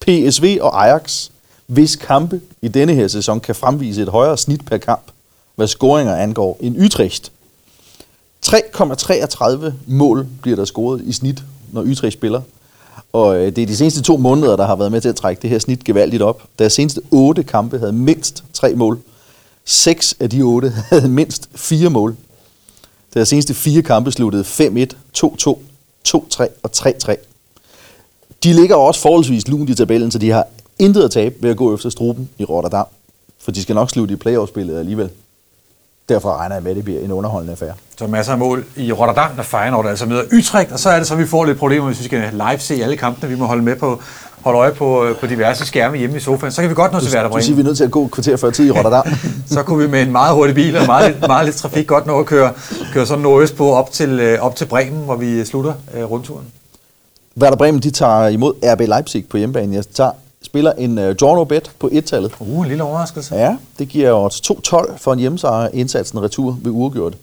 PSV 0.00 0.58
og 0.60 0.84
Ajax, 0.84 1.30
hvis 1.66 1.96
kampe 1.96 2.40
i 2.62 2.68
denne 2.68 2.94
her 2.94 3.08
sæson 3.08 3.40
kan 3.40 3.54
fremvise 3.54 4.02
et 4.02 4.08
højere 4.08 4.38
snit 4.38 4.64
per 4.64 4.76
kamp, 4.76 5.02
hvad 5.54 5.66
scoringer 5.66 6.16
angår, 6.16 6.56
end 6.60 6.84
Utrecht. 6.84 7.32
3,33 8.46 9.72
mål 9.86 10.26
bliver 10.42 10.56
der 10.56 10.64
scoret 10.64 11.02
i 11.04 11.12
snit, 11.12 11.42
når 11.72 11.82
Utrecht 11.82 12.12
spiller. 12.12 12.40
Og 13.12 13.36
øh, 13.36 13.56
det 13.56 13.62
er 13.62 13.66
de 13.66 13.76
seneste 13.76 14.02
to 14.02 14.16
måneder, 14.16 14.56
der 14.56 14.66
har 14.66 14.76
været 14.76 14.92
med 14.92 15.00
til 15.00 15.08
at 15.08 15.16
trække 15.16 15.42
det 15.42 15.50
her 15.50 15.58
snit 15.58 15.84
gevaldigt 15.84 16.22
op. 16.22 16.42
Deres 16.58 16.72
seneste 16.72 17.00
otte 17.10 17.42
kampe 17.42 17.78
havde 17.78 17.92
mindst 17.92 18.44
tre 18.52 18.74
mål. 18.74 18.98
Seks 19.64 20.16
af 20.20 20.30
de 20.30 20.42
otte 20.42 20.70
havde 20.90 21.08
mindst 21.08 21.48
fire 21.54 21.90
mål. 21.90 22.16
Deres 23.14 23.28
seneste 23.28 23.54
fire 23.54 23.82
kampe 23.82 24.12
sluttede 24.12 24.44
5-1, 24.44 25.18
2-2, 25.18 25.58
2-3 26.08 26.46
og 26.62 26.70
3-3. 26.76 27.14
De 28.44 28.52
ligger 28.52 28.76
også 28.76 29.00
forholdsvis 29.00 29.48
lunt 29.48 29.70
i 29.70 29.74
tabellen, 29.74 30.10
så 30.10 30.18
de 30.18 30.30
har 30.30 30.46
intet 30.78 31.02
at 31.02 31.10
tabe 31.10 31.34
ved 31.40 31.50
at 31.50 31.56
gå 31.56 31.74
efter 31.74 31.90
struben 31.90 32.28
i 32.38 32.44
Rotterdam. 32.44 32.86
For 33.38 33.52
de 33.52 33.62
skal 33.62 33.74
nok 33.74 33.90
slutte 33.90 34.14
i 34.14 34.16
playoff-spillet 34.16 34.78
alligevel. 34.78 35.10
Derfor 36.08 36.36
regner 36.36 36.54
jeg 36.56 36.62
med, 36.62 36.70
at 36.70 36.76
det 36.76 36.84
bliver 36.84 37.00
en 37.00 37.12
underholdende 37.12 37.52
affære. 37.52 37.72
Så 37.98 38.06
masser 38.06 38.32
af 38.32 38.38
mål 38.38 38.64
i 38.76 38.92
Rotterdam, 38.92 39.30
der 39.36 39.42
Feyenoord 39.42 39.86
altså 39.86 40.06
møder 40.06 40.22
Utrecht, 40.38 40.72
og 40.72 40.78
så 40.78 40.90
er 40.90 40.98
det 40.98 41.06
så, 41.06 41.14
at 41.14 41.20
vi 41.20 41.26
får 41.26 41.44
lidt 41.44 41.58
problemer, 41.58 41.86
hvis 41.86 41.98
vi 41.98 42.04
skal 42.04 42.22
live 42.32 42.58
se 42.58 42.74
alle 42.82 42.96
kampene. 42.96 43.28
Vi 43.30 43.36
må 43.38 43.46
holde 43.46 43.62
med 43.62 43.76
på, 43.76 44.00
holde 44.42 44.58
øje 44.58 44.72
på, 44.72 45.06
på 45.20 45.26
diverse 45.26 45.66
skærme 45.66 45.96
hjemme 45.96 46.16
i 46.16 46.20
sofaen. 46.20 46.52
Så 46.52 46.60
kan 46.60 46.70
vi 46.70 46.74
godt 46.74 46.92
nå 46.92 47.00
til 47.00 47.14
Werder 47.14 47.28
Du 47.30 47.40
siger, 47.40 47.44
vi 47.46 47.54
Bremen. 47.54 47.66
er 47.66 47.68
nødt 47.68 47.76
til 47.76 47.84
at 47.84 47.90
gå 47.90 48.06
kvarter 48.06 48.36
før 48.36 48.50
tid 48.50 48.66
i 48.66 48.70
Rotterdam. 48.70 49.04
Så 49.54 49.62
kunne 49.62 49.78
vi 49.84 49.90
med 49.90 50.02
en 50.02 50.12
meget 50.12 50.34
hurtig 50.34 50.54
bil 50.54 50.76
og 50.76 50.86
meget, 50.86 51.10
lidt- 51.10 51.26
meget 51.26 51.44
lidt 51.44 51.56
trafik 51.56 51.86
godt 51.86 52.06
nå 52.06 52.18
at 52.20 52.26
køre, 52.26 52.52
køre 52.92 53.06
sådan 53.06 53.22
nordøst 53.22 53.56
på 53.56 53.72
op 53.74 53.92
til, 53.92 54.20
øh, 54.20 54.40
op 54.40 54.56
til 54.56 54.64
Bremen, 54.64 55.04
hvor 55.04 55.16
vi 55.16 55.44
slutter 55.44 55.72
øh, 55.94 56.04
rundturen. 56.04 56.44
Werder 57.40 57.56
Bremen, 57.56 57.82
de 57.82 57.90
tager 57.90 58.26
imod 58.28 58.52
RB 58.64 58.80
Leipzig 58.80 59.24
på 59.30 59.36
hjemmebane. 59.36 59.74
Jeg 59.76 59.84
tager 59.94 60.10
spiller 60.58 60.72
en 60.72 60.98
uh, 60.98 61.14
draw 61.14 61.34
no 61.34 61.44
bet 61.44 61.70
på 61.78 61.88
et-tallet. 61.92 62.32
Uh, 62.40 62.62
en 62.62 62.68
lille 62.68 62.84
overraskelse. 62.84 63.34
Ja, 63.34 63.56
det 63.78 63.88
giver 63.88 64.12
odds 64.12 64.40
2-12 64.50 64.96
for 64.96 65.12
en 65.12 65.18
hjemmesejr 65.18 65.68
indsatsen 65.72 66.22
retur 66.22 66.58
ved 66.62 66.72
uafgjort. 66.72 67.16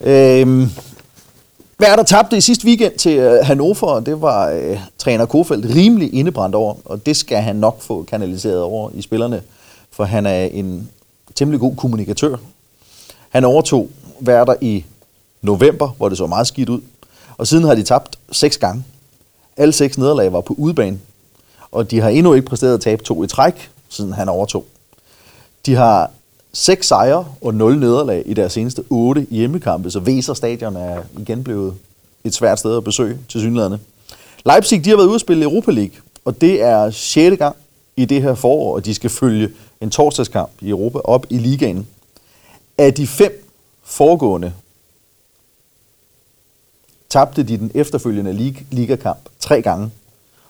Øhm, 0.00 0.70
hvad 1.76 1.88
er 1.88 1.96
der 1.96 2.02
tabte 2.02 2.36
i 2.36 2.40
sidste 2.40 2.66
weekend 2.66 2.98
til 2.98 3.26
uh, 3.26 3.46
Hannover? 3.46 4.00
Det 4.00 4.22
var 4.22 4.52
uh, 4.54 4.78
træner 4.98 5.26
Kofeldt 5.26 5.74
rimelig 5.74 6.14
indebrændt 6.14 6.54
over, 6.54 6.74
og 6.84 7.06
det 7.06 7.16
skal 7.16 7.38
han 7.38 7.56
nok 7.56 7.82
få 7.82 8.02
kanaliseret 8.02 8.62
over 8.62 8.90
i 8.94 9.02
spillerne, 9.02 9.42
for 9.90 10.04
han 10.04 10.26
er 10.26 10.44
en 10.44 10.88
temmelig 11.34 11.60
god 11.60 11.76
kommunikatør. 11.76 12.36
Han 13.28 13.44
overtog 13.44 13.88
værter 14.20 14.54
i 14.60 14.84
november, 15.42 15.88
hvor 15.88 16.08
det 16.08 16.18
så 16.18 16.26
meget 16.26 16.46
skidt 16.46 16.68
ud, 16.68 16.80
og 17.38 17.46
siden 17.46 17.64
har 17.64 17.74
de 17.74 17.82
tabt 17.82 18.18
seks 18.32 18.58
gange. 18.58 18.84
Alle 19.56 19.72
seks 19.72 19.98
nederlag 19.98 20.32
var 20.32 20.40
på 20.40 20.54
udebane, 20.58 20.98
og 21.74 21.90
de 21.90 22.00
har 22.00 22.08
endnu 22.08 22.34
ikke 22.34 22.46
præsteret 22.46 22.74
at 22.74 22.80
tabe 22.80 23.02
to 23.02 23.24
i 23.24 23.26
træk, 23.26 23.70
siden 23.88 24.12
han 24.12 24.28
overtog. 24.28 24.64
De 25.66 25.74
har 25.74 26.10
seks 26.52 26.86
sejre 26.86 27.26
og 27.40 27.54
nul 27.54 27.78
nederlag 27.78 28.22
i 28.26 28.34
deres 28.34 28.52
seneste 28.52 28.84
otte 28.90 29.26
hjemmekampe, 29.30 29.90
så 29.90 29.98
Weser 29.98 30.34
Stadion 30.34 30.76
er 30.76 31.02
igen 31.18 31.44
blevet 31.44 31.74
et 32.24 32.34
svært 32.34 32.58
sted 32.58 32.76
at 32.76 32.84
besøge 32.84 33.18
til 33.28 33.40
synlæderne. 33.40 33.78
Leipzig 34.46 34.84
de 34.84 34.90
har 34.90 34.96
været 34.96 35.06
ude 35.06 35.14
at 35.14 35.20
spille 35.20 35.44
Europa 35.44 35.70
League, 35.70 35.94
og 36.24 36.40
det 36.40 36.62
er 36.62 36.90
sjette 36.90 37.36
gang 37.36 37.56
i 37.96 38.04
det 38.04 38.22
her 38.22 38.34
forår, 38.34 38.74
og 38.74 38.84
de 38.84 38.94
skal 38.94 39.10
følge 39.10 39.50
en 39.80 39.90
torsdagskamp 39.90 40.50
i 40.60 40.68
Europa 40.68 40.98
op 40.98 41.26
i 41.30 41.38
ligaen. 41.38 41.86
Af 42.78 42.94
de 42.94 43.06
fem 43.06 43.48
foregående 43.84 44.52
tabte 47.10 47.42
de 47.42 47.56
den 47.56 47.70
efterfølgende 47.74 48.32
lig- 48.32 48.66
ligakamp 48.70 49.18
tre 49.40 49.62
gange, 49.62 49.90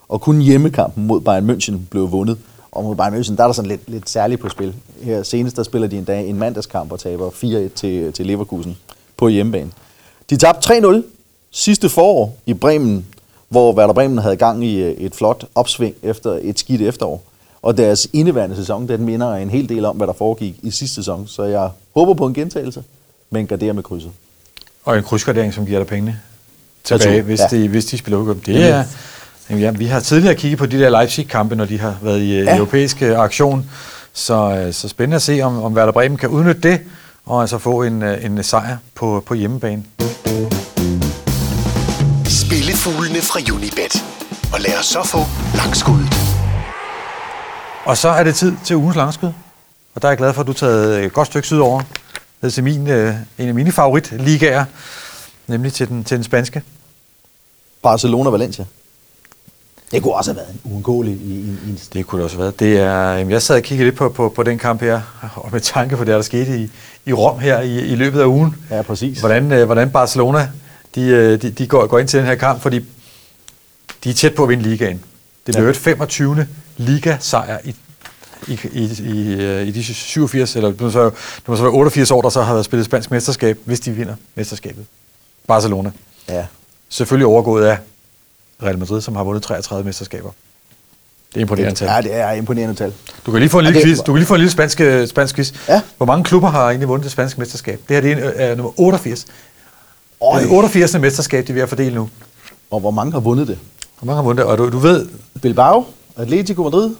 og 0.08 0.20
kun 0.20 0.40
hjemmekampen 0.40 1.06
mod 1.06 1.20
Bayern 1.20 1.50
München 1.50 1.74
blev 1.90 2.12
vundet. 2.12 2.38
Og 2.72 2.84
mod 2.84 2.96
Bayern 2.96 3.14
München, 3.14 3.36
der 3.36 3.42
er 3.42 3.46
der 3.48 3.52
sådan 3.52 3.70
lidt, 3.70 3.90
lidt 3.90 4.10
særligt 4.10 4.40
på 4.40 4.48
spil. 4.48 4.74
Her 5.02 5.22
senest, 5.22 5.56
der 5.56 5.62
spiller 5.62 5.88
de 5.88 5.98
en 5.98 6.04
dag 6.04 6.28
en 6.28 6.38
mandagskamp 6.38 6.92
og 6.92 7.00
taber 7.00 7.30
4-1 7.30 7.74
til, 7.74 8.12
til 8.12 8.26
Leverkusen 8.26 8.76
på 9.16 9.28
hjemmebane. 9.28 9.70
De 10.30 10.36
tabte 10.36 10.74
3-0 10.74 11.02
sidste 11.50 11.88
forår 11.88 12.36
i 12.46 12.54
Bremen, 12.54 13.06
hvor 13.48 13.72
Werder 13.72 13.92
Bremen 13.94 14.18
havde 14.18 14.36
gang 14.36 14.64
i 14.64 14.76
øh, 14.82 14.90
et 14.92 15.14
flot 15.14 15.44
opsving 15.54 15.94
efter 16.02 16.38
et 16.42 16.58
skidt 16.58 16.82
efterår. 16.82 17.22
Og 17.62 17.76
deres 17.76 18.08
indeværende 18.12 18.56
sæson, 18.56 18.88
den 18.88 19.04
minder 19.04 19.34
en 19.34 19.50
hel 19.50 19.68
del 19.68 19.84
om, 19.84 19.96
hvad 19.96 20.06
der 20.06 20.12
foregik 20.12 20.54
i 20.62 20.70
sidste 20.70 20.94
sæson. 20.94 21.26
Så 21.26 21.42
jeg 21.44 21.70
håber 21.94 22.14
på 22.14 22.26
en 22.26 22.34
gentagelse, 22.34 22.82
men 23.30 23.46
garderer 23.46 23.72
med 23.72 23.82
krydset. 23.82 24.10
Og 24.84 24.96
en 24.96 25.02
krydsgradering, 25.02 25.54
som 25.54 25.66
giver 25.66 25.78
dig 25.78 25.86
pengene 25.86 26.20
tilbage, 26.84 27.22
hvis, 27.22 27.40
Ja. 27.40 27.56
de, 27.56 27.68
hvis 27.68 27.84
de 27.86 27.98
spiller 27.98 28.18
uafgjort. 28.18 28.46
Det 28.46 28.64
er, 28.68 28.84
jamen, 29.50 29.62
ja, 29.62 29.70
vi 29.70 29.84
har 29.86 30.00
tidligere 30.00 30.34
kigget 30.34 30.58
på 30.58 30.66
de 30.66 30.78
der 30.78 30.88
Leipzig-kampe, 30.88 31.56
når 31.56 31.64
de 31.64 31.80
har 31.80 31.96
været 32.02 32.20
i 32.20 32.34
ja. 32.34 32.42
Ja. 32.42 32.56
europæisk 32.56 33.02
øh, 33.02 33.18
aktion. 33.18 33.70
Så, 34.12 34.34
øh, 34.34 34.72
så 34.72 34.88
spændende 34.88 35.16
at 35.16 35.22
se, 35.22 35.40
om, 35.42 35.62
om 35.62 35.74
Werder 35.74 35.92
Bremen 35.92 36.18
kan 36.18 36.28
udnytte 36.28 36.60
det, 36.60 36.80
og 37.26 37.40
altså 37.40 37.58
få 37.58 37.82
en, 37.82 38.02
øh, 38.02 38.24
en 38.24 38.42
sejr 38.42 38.76
på, 38.94 39.22
på 39.26 39.34
hjemmebane. 39.34 39.84
Spillefuglene 42.26 43.22
fra 43.22 43.54
Unibet. 43.54 44.04
Og 44.52 44.60
lad 44.60 44.78
os 44.78 44.86
så 44.86 45.02
få 45.04 45.18
langskuddet. 45.56 46.14
Og 47.84 47.96
så 47.96 48.08
er 48.08 48.24
det 48.24 48.34
tid 48.34 48.52
til 48.64 48.76
ugens 48.76 48.96
langskud. 48.96 49.32
Og 49.94 50.02
der 50.02 50.08
er 50.08 50.10
jeg 50.10 50.18
glad 50.18 50.32
for, 50.32 50.40
at 50.40 50.46
du 50.46 50.52
har 50.52 50.56
taget 50.56 51.04
et 51.04 51.12
godt 51.12 51.28
stykke 51.28 51.46
sydover. 51.46 51.82
Ned 52.42 52.50
til 52.50 52.64
min, 52.64 52.88
øh, 52.88 53.14
en 53.38 53.48
af 53.48 53.54
mine 53.54 53.72
favoritligaer, 53.72 54.64
nemlig 55.46 55.72
til 55.72 55.88
den, 55.88 56.04
til 56.04 56.16
den 56.16 56.24
spanske. 56.24 56.62
Barcelona-Valencia. 57.86 58.64
Det 59.92 60.02
kunne 60.02 60.14
også 60.14 60.32
have 60.32 60.36
været 60.36 60.48
en 60.64 60.72
uundgåelig 60.72 61.12
i, 61.14 61.34
i, 61.34 61.70
i 61.70 61.80
Det 61.92 62.06
kunne 62.06 62.18
det 62.18 62.24
også 62.24 62.36
have 62.36 62.42
været. 62.42 62.60
Det 62.60 62.78
er, 62.78 63.12
jeg 63.12 63.42
sad 63.42 63.56
og 63.56 63.62
kiggede 63.62 63.86
lidt 63.88 63.96
på, 63.98 64.08
på, 64.08 64.28
på 64.28 64.42
den 64.42 64.58
kamp 64.58 64.80
her, 64.80 65.00
og 65.36 65.48
med 65.52 65.60
tanke 65.60 65.96
på 65.96 66.04
det, 66.04 66.14
der 66.14 66.22
skete 66.22 66.58
i, 66.58 66.70
i 67.06 67.12
Rom 67.12 67.38
her 67.38 67.60
i, 67.60 67.78
i 67.78 67.94
løbet 67.94 68.20
af 68.20 68.24
ugen. 68.26 68.56
Ja, 68.70 68.82
præcis. 68.82 69.20
Hvordan, 69.20 69.52
øh, 69.52 69.64
hvordan 69.64 69.90
Barcelona 69.90 70.48
de, 70.94 71.02
øh, 71.02 71.42
de, 71.42 71.50
de 71.50 71.66
går, 71.66 71.86
går 71.86 71.98
ind 71.98 72.08
til 72.08 72.18
den 72.18 72.26
her 72.26 72.34
kamp, 72.34 72.60
fordi 72.62 72.80
de 74.04 74.10
er 74.10 74.14
tæt 74.14 74.34
på 74.34 74.42
at 74.42 74.48
vinde 74.48 74.62
ligaen. 74.62 75.02
Det 75.46 75.54
blev 75.54 75.64
Ja. 75.64 75.70
et 75.70 75.76
25. 75.76 76.46
ligasejr 76.76 77.58
i, 77.64 77.74
i, 78.48 78.60
i, 78.72 78.84
i, 79.04 79.34
øh, 79.34 79.66
i 79.66 79.70
de 79.70 79.84
87, 79.84 80.56
eller 80.56 80.70
det 80.70 80.80
må, 80.80 80.90
så, 80.90 81.04
det 81.04 81.48
må 81.48 81.56
så 81.56 81.62
være 81.62 81.72
88 81.72 82.10
år, 82.10 82.22
der 82.22 82.28
så 82.28 82.42
har 82.42 82.52
været 82.52 82.64
spillet 82.64 82.86
spansk 82.86 83.10
mesterskab, 83.10 83.58
hvis 83.64 83.80
de 83.80 83.90
vinder 83.90 84.14
mesterskabet. 84.34 84.84
Barcelona. 85.48 85.90
Ja. 86.28 86.46
Selvfølgelig 86.88 87.26
overgået 87.26 87.64
af 87.64 87.78
Real 88.62 88.78
Madrid, 88.78 89.00
som 89.00 89.16
har 89.16 89.24
vundet 89.24 89.42
33 89.42 89.84
mesterskaber. 89.84 90.30
Det 91.28 91.36
er 91.36 91.40
imponerende 91.40 91.74
tal. 91.74 91.88
Ja, 91.88 92.00
det 92.00 92.14
er 92.14 92.30
imponerende 92.32 92.74
tal. 92.74 92.92
Du 93.26 93.30
kan 93.30 93.40
lige 93.40 93.50
få 93.50 93.58
en 93.58 93.64
Ja, 93.64 93.70
lille 93.70 93.84
quiz. 93.86 93.98
Du 93.98 94.12
kan 94.12 94.14
lige 94.14 94.26
få 94.26 94.34
en 94.34 94.40
lille 94.40 94.50
spansk, 94.50 94.80
øh, 94.80 95.08
spansk 95.08 95.34
quiz. 95.34 95.52
Ja. 95.68 95.82
Hvor 95.96 96.06
mange 96.06 96.24
klubber 96.24 96.48
har 96.48 96.64
egentlig 96.68 96.88
vundet 96.88 97.04
det 97.04 97.12
spanske 97.12 97.40
mesterskab? 97.40 97.80
Det 97.88 97.96
her 97.96 98.00
det 98.14 98.26
er, 98.26 98.30
er 98.50 98.54
nummer 98.54 98.80
88. 98.80 99.26
Øj. 100.20 100.38
Det 100.38 100.44
er 100.44 100.48
det 100.48 100.56
88. 100.56 100.98
mesterskab, 101.00 101.46
de 101.46 101.52
er 101.52 101.54
ved 101.54 101.62
at 101.62 101.68
fordele 101.68 101.94
nu. 101.94 102.10
Og 102.70 102.80
hvor 102.80 102.90
mange 102.90 103.12
har 103.12 103.20
vundet 103.20 103.48
det? 103.48 103.58
Hvor 103.98 104.06
mange 104.06 104.16
har 104.16 104.22
vundet 104.22 104.42
det? 104.42 104.50
Og 104.52 104.58
du, 104.58 104.70
du 104.70 104.78
ved, 104.78 105.08
Bilbao, 105.42 105.84
Atletico 106.16 106.62
Madrid, 106.62 106.94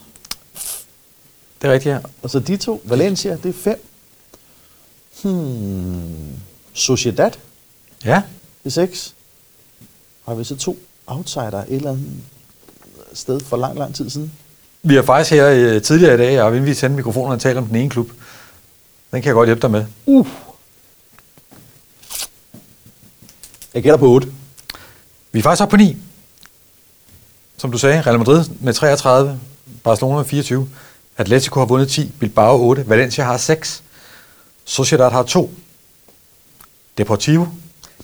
det 1.63 1.69
er 1.69 1.73
rigtigt 1.73 1.95
her. 1.95 2.01
og 2.23 2.31
så 2.31 2.39
de 2.39 2.57
to. 2.57 2.83
Valencia, 2.85 3.37
det 3.43 3.49
er 3.49 3.53
fem. 3.65 3.85
Hmm. 5.23 6.03
Sociedad, 6.73 7.31
Ja, 8.05 8.23
det 8.65 8.67
er 8.67 8.71
seks. 8.71 9.15
Har 10.29 10.35
vi 10.35 10.45
så 10.45 10.57
to 10.57 10.79
outsider 11.07 11.59
et 11.59 11.75
eller 11.75 11.91
andet 11.91 12.13
sted 13.13 13.41
for 13.41 13.57
lang, 13.57 13.79
lang 13.79 13.95
tid 13.95 14.11
siden? 14.11 14.33
vi 14.87 14.95
har 14.95 15.03
faktisk 15.03 15.31
her 15.31 15.49
øh, 15.49 15.83
tidligere 15.83 16.15
i 16.15 16.17
dag, 16.17 16.43
og 16.43 16.51
inden 16.51 16.67
vi 16.67 16.75
sendte 16.75 16.97
mikrofonerne, 16.97 17.41
talt 17.41 17.59
om 17.59 17.67
den 17.67 17.77
ene 17.77 17.91
klub. 17.91 18.11
Den 19.11 19.23
kan 19.23 19.25
jeg 19.25 19.35
godt 19.35 19.49
hjælpe 19.49 19.63
dig 19.63 19.71
med. 19.71 19.85
Uh. 20.07 20.27
Jeg 23.75 23.83
gætter 23.83 23.97
på 23.97 24.07
8. 24.07 24.29
Vi 25.33 25.39
er 25.39 25.43
faktisk 25.43 25.63
oppe 25.63 25.71
på 25.71 25.77
9. 25.77 25.97
Som 27.57 27.73
du 27.73 27.79
sagde, 27.79 28.01
Real 28.01 28.19
Madrid 28.19 28.45
med 28.61 28.73
33, 28.73 29.41
Barcelona 29.85 30.17
med 30.17 30.25
24, 30.25 30.69
Atletico 31.17 31.59
har 31.59 31.67
vundet 31.67 31.89
10, 31.89 32.13
Bilbao 32.21 32.69
8, 32.69 32.89
Valencia 32.89 33.25
har 33.25 33.37
6, 33.37 33.83
Sociedad 34.65 35.11
har 35.11 35.23
2, 35.23 35.51
Deportivo 36.99 37.47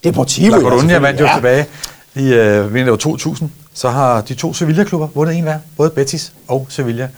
Deportivo. 0.05 0.57
La 0.57 0.63
Coruña 0.63 0.99
vandt 0.99 1.21
jo 1.21 1.27
ja. 1.27 1.35
tilbage 1.35 1.67
i 2.15 2.33
øh, 2.33 2.75
vinter 2.75 2.97
2000. 2.97 3.51
Så 3.75 3.91
har 3.91 4.21
de 4.21 4.35
to 4.35 4.55
Sevilla-klubber 4.55 5.09
vundet 5.15 5.37
en 5.37 5.43
hver, 5.43 5.59
både 5.77 5.91
Betis 5.91 6.33
og 6.49 6.67
Sevilla. 6.69 7.09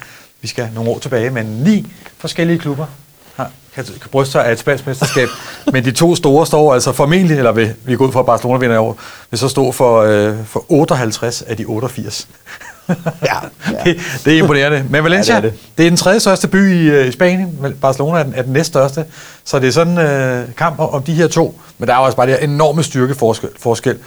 Vi 0.43 0.49
skal 0.49 0.69
nogle 0.75 0.91
år 0.91 0.99
tilbage, 0.99 1.31
men 1.31 1.47
ni 1.47 1.87
forskellige 2.19 2.59
klubber 2.59 2.87
har, 3.37 3.51
kan, 3.75 3.85
kan 3.85 4.11
bryste 4.11 4.33
sig 4.33 4.47
af 4.47 4.53
et 4.53 4.59
spansk 4.59 4.87
mesterskab. 4.87 5.29
men 5.73 5.85
de 5.85 5.93
to 5.93 6.15
store 6.15 6.47
står 6.47 6.75
altså 6.75 6.93
formentlig, 6.93 7.37
eller 7.37 7.53
vil, 7.53 7.75
vi 7.85 7.97
går 7.97 8.07
ud 8.07 8.13
fra, 8.13 8.21
at 8.21 8.27
Barcelona 8.27 8.59
vinder 8.59 8.77
i 8.77 8.79
år, 8.79 8.99
vil 9.31 9.39
så 9.39 9.49
stå 9.49 9.73
for, 9.73 10.03
øh, 10.03 10.47
for 10.47 10.65
58 10.69 11.43
af 11.43 11.57
de 11.57 11.65
88. 11.65 12.29
Ja, 13.23 13.37
ja. 13.73 13.85
det, 13.85 14.01
det 14.25 14.35
er 14.35 14.39
imponerende. 14.39 14.85
Men 14.91 15.05
Valencia, 15.05 15.35
Ja, 15.35 15.41
det 15.41 15.53
det, 15.53 15.59
er 15.59 15.63
er 15.63 15.71
det 15.77 15.87
er 15.87 15.91
den 15.91 15.97
tredje 15.97 16.21
største 16.21 16.49
by 16.49 16.75
i, 16.75 16.91
øh, 16.91 17.09
i 17.09 17.13
Spanien. 17.13 17.77
Barcelona 17.81 18.19
er 18.19 18.23
den, 18.23 18.35
er 18.37 18.43
den 18.43 18.53
næststørste. 18.53 19.05
Så 19.45 19.59
det 19.59 19.69
er 19.69 19.73
sådan 19.73 19.99
øh, 19.99 20.55
kamp 20.57 20.79
om, 20.79 20.91
om 20.91 21.03
de 21.03 21.13
her 21.13 21.29
to. 21.29 21.61
Men 21.79 21.89
der 21.89 21.95
er 21.95 21.99
jo 21.99 22.05
også 22.05 22.17
bare 22.17 22.27
det 22.27 22.35
her 22.35 22.45
enorme 22.45 22.83
styrkeforskel. 22.83 23.49
Forskel. 23.59 23.99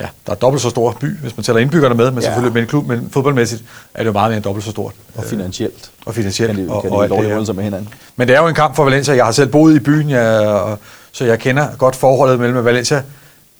Ja, 0.00 0.06
der 0.26 0.32
er 0.32 0.36
dobbelt 0.36 0.62
så 0.62 0.70
stor 0.70 0.96
by, 1.00 1.18
hvis 1.18 1.36
man 1.36 1.44
tæller 1.44 1.60
indbyggerne 1.60 1.94
med, 1.94 2.10
men 2.10 2.14
Ja. 2.14 2.20
selvfølgelig 2.20 2.52
med 2.54 2.62
en 2.62 2.68
klub, 2.68 2.86
men 2.86 3.08
fodboldmæssigt 3.10 3.62
er 3.94 3.98
det 3.98 4.06
jo 4.06 4.12
meget 4.12 4.30
mere 4.30 4.36
end 4.36 4.44
dobbelt 4.44 4.64
så 4.64 4.70
stort. 4.70 4.92
Og 5.16 5.24
finansielt. 5.24 5.90
Og 6.06 6.14
finansielt. 6.14 6.56
Kan 6.56 6.66
de, 6.68 6.72
og, 6.72 6.82
kan 6.82 6.90
og 6.92 7.04
de 7.04 7.08
lovligt 7.08 7.26
her. 7.28 7.34
holde 7.34 7.46
sig 7.46 7.54
med 7.54 7.64
hinanden. 7.64 7.88
Men 8.16 8.28
det 8.28 8.36
er 8.36 8.40
jo 8.40 8.46
en 8.48 8.54
kamp 8.54 8.76
for 8.76 8.84
Valencia. 8.84 9.14
Jeg 9.16 9.24
har 9.24 9.32
selv 9.32 9.48
boet 9.48 9.76
i 9.76 9.78
byen, 9.78 10.10
jeg, 10.10 10.38
og, 10.48 10.78
så 11.12 11.24
jeg 11.24 11.38
kender 11.38 11.68
godt 11.78 11.96
forholdet 11.96 12.40
mellem 12.40 12.64
Valencia. 12.64 13.02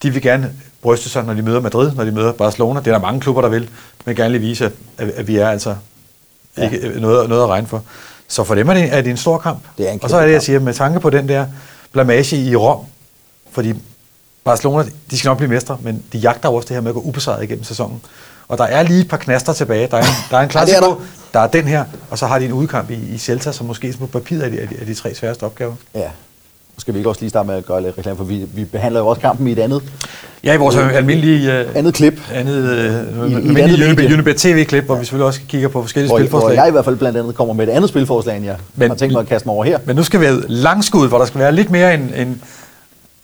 De 0.03 0.11
vil 0.11 0.23
gerne 0.23 0.53
bryste 0.83 1.09
sig, 1.09 1.25
når 1.25 1.35
de 1.35 1.43
møder 1.43 1.61
Madrid, 1.61 1.93
når 1.93 2.05
de 2.05 2.11
møder 2.13 2.33
Barcelona. 2.33 2.81
Det 2.81 2.87
er 2.87 2.93
der 2.93 2.99
mange 3.01 3.21
klubber, 3.21 3.43
der 3.43 3.49
vil, 3.49 3.69
men 4.05 4.17
gerne 4.17 4.31
lige 4.31 4.41
vise, 4.41 4.65
at, 4.65 4.73
at 4.99 5.29
vi 5.29 5.37
er 5.37 5.49
altså 5.49 5.75
Ja. 6.59 6.65
ikke 6.71 7.01
noget, 7.01 7.29
noget 7.29 7.43
at 7.43 7.49
regne 7.49 7.67
for. 7.67 7.83
Så 8.29 8.45
for 8.45 8.55
dem 8.55 8.69
er 8.69 8.75
det, 8.75 8.95
er 8.95 9.01
det 9.01 9.11
en 9.11 9.17
stor 9.17 9.39
kamp. 9.39 9.59
Det 9.79 9.89
er 9.89 9.93
en 9.93 10.01
og 10.03 10.11
så 10.11 10.17
er 10.17 10.27
det, 10.27 10.33
jeg 10.33 10.43
siger, 10.43 10.59
med 10.61 10.75
tanke 10.75 11.01
på 11.01 11.11
den 11.11 11.29
der 11.29 11.47
blamage 11.93 12.37
i 12.37 12.57
Rom, 12.57 12.79
fordi 13.51 13.75
Barcelona, 14.49 14.85
de 15.11 15.19
skal 15.19 15.29
nok 15.29 15.37
blive 15.39 15.51
mestre, 15.51 15.79
men 15.83 16.03
de 16.13 16.19
jagter 16.19 16.49
jo 16.49 16.55
også 16.55 16.67
det 16.69 16.75
her 16.77 16.81
med 16.81 16.91
at 16.91 16.95
gå 16.95 17.01
ubesejret 17.01 17.43
igennem 17.45 17.65
sæsonen. 17.65 18.01
Og 18.49 18.59
der 18.59 18.65
er 18.65 18.83
lige 18.83 19.01
et 19.01 19.09
par 19.09 19.17
knaster 19.17 19.53
tilbage. 19.53 19.89
Der 19.91 19.97
er 19.97 20.01
en, 20.01 20.07
der 20.31 20.37
er 20.37 20.41
en 20.43 20.51
Ja, 20.55 20.61
er 20.61 20.65
klassiker, 20.65 20.81
der. 20.81 20.95
der 21.35 21.41
er 21.41 21.47
den 21.47 21.65
her, 21.65 21.85
og 22.11 22.19
så 22.19 22.27
har 22.27 22.39
de 22.39 22.45
en 22.45 22.53
udkamp 22.53 22.91
i, 22.91 22.95
i 23.15 23.19
Celta, 23.19 23.53
som 23.53 23.67
måske 23.67 23.95
på 24.01 24.07
papiret 24.07 24.45
er 24.45 24.49
de, 24.49 24.59
er 24.61 24.67
de, 24.67 24.75
er 24.81 24.85
de 24.85 24.95
tre 24.95 25.15
sværeste 25.15 25.43
opgaver. 25.45 25.73
Ja. 25.95 26.01
Nu 26.01 26.81
skal 26.81 26.95
vi 26.95 26.99
ikke 26.99 27.09
også 27.11 27.21
lige 27.21 27.31
starte 27.31 27.47
med 27.47 27.55
at 27.57 27.67
gøre 27.67 27.83
lidt 27.83 27.99
reklame, 27.99 28.17
for 28.17 28.25
vi, 28.25 28.47
vi 28.55 28.65
behandler 28.65 29.01
jo 29.01 29.07
også 29.07 29.21
kampen 29.21 29.47
i 29.49 29.53
et 29.53 29.59
andet, 29.59 29.83
Ja, 30.45 30.55
i 30.55 30.57
vores 30.57 30.77
almindelige... 30.77 31.65
Uh, 31.69 31.77
andet 31.77 31.95
klip, 31.95 32.21
andet, 32.35 32.63
uh, 33.21 33.31
I- 33.31 33.33
i 33.33 33.61
andet 33.61 34.13
Unibet, 34.13 34.37
TV-klip, 34.37 34.85
hvor 34.85 34.95
vi 34.97 35.05
selvfølgelig 35.05 35.27
også 35.27 35.41
kigger 35.49 35.69
på 35.69 35.83
forskellige 35.83 36.09
hvor, 36.09 36.19
hvor 36.19 36.25
spilforslag. 36.25 36.57
jeg 36.57 36.69
i 36.69 36.71
hvert 36.71 36.85
fald 36.85 36.97
blandt 36.97 37.19
andet 37.19 37.35
kommer 37.35 37.55
med 37.55 37.69
et 37.69 37.73
andet 37.73 37.89
spilforslag, 37.91 38.37
end 38.37 38.45
jeg 38.45 38.57
Men- 38.77 38.89
har 38.91 38.97
tænkt 38.97 39.13
mig 39.13 39.21
at 39.21 39.27
kaste 39.29 39.49
mig 39.49 39.55
over 39.55 39.65
her. 39.65 39.79
Men 39.85 39.97
nu 39.97 40.03
skal 40.05 40.21
vi 40.21 40.25
have 40.25 40.43
langskud, 40.49 41.09
hvor 41.09 41.19
der 41.19 41.25
skal 41.25 41.41
være 41.41 41.53
lidt 41.53 41.71
mere 41.71 41.95
end, 41.95 42.11
end, 42.17 42.37